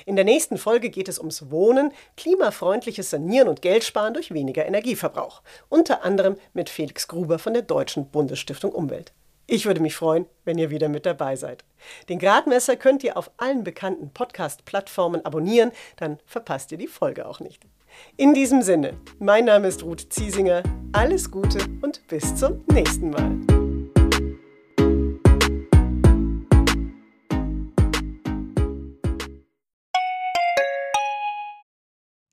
In 0.05 0.15
der 0.15 0.25
nächsten 0.25 0.57
Folge 0.57 0.89
geht 0.89 1.09
es 1.09 1.19
ums 1.19 1.51
Wohnen, 1.51 1.91
klimafreundliches 2.17 3.09
Sanieren 3.09 3.47
und 3.47 3.61
Geldsparen 3.61 4.13
durch 4.13 4.33
weniger 4.33 4.65
Energieverbrauch. 4.65 5.41
Unter 5.69 6.03
anderem 6.03 6.37
mit 6.53 6.69
Felix 6.69 7.07
Gruber 7.07 7.39
von 7.39 7.53
der 7.53 7.63
Deutschen 7.63 8.09
Bundesstiftung 8.09 8.71
Umwelt. 8.71 9.13
Ich 9.47 9.65
würde 9.65 9.81
mich 9.81 9.95
freuen, 9.95 10.27
wenn 10.45 10.57
ihr 10.57 10.69
wieder 10.69 10.87
mit 10.87 11.05
dabei 11.05 11.35
seid. 11.35 11.65
Den 12.07 12.19
Gradmesser 12.19 12.77
könnt 12.77 13.03
ihr 13.03 13.17
auf 13.17 13.31
allen 13.37 13.63
bekannten 13.63 14.09
Podcast-Plattformen 14.11 15.25
abonnieren, 15.25 15.71
dann 15.97 16.19
verpasst 16.25 16.71
ihr 16.71 16.77
die 16.77 16.87
Folge 16.87 17.27
auch 17.27 17.41
nicht. 17.41 17.61
In 18.15 18.33
diesem 18.33 18.61
Sinne, 18.61 18.93
mein 19.19 19.45
Name 19.45 19.67
ist 19.67 19.83
Ruth 19.83 20.07
Ziesinger. 20.13 20.63
Alles 20.93 21.29
Gute 21.29 21.59
und 21.81 22.07
bis 22.07 22.33
zum 22.35 22.63
nächsten 22.71 23.09
Mal. 23.09 23.60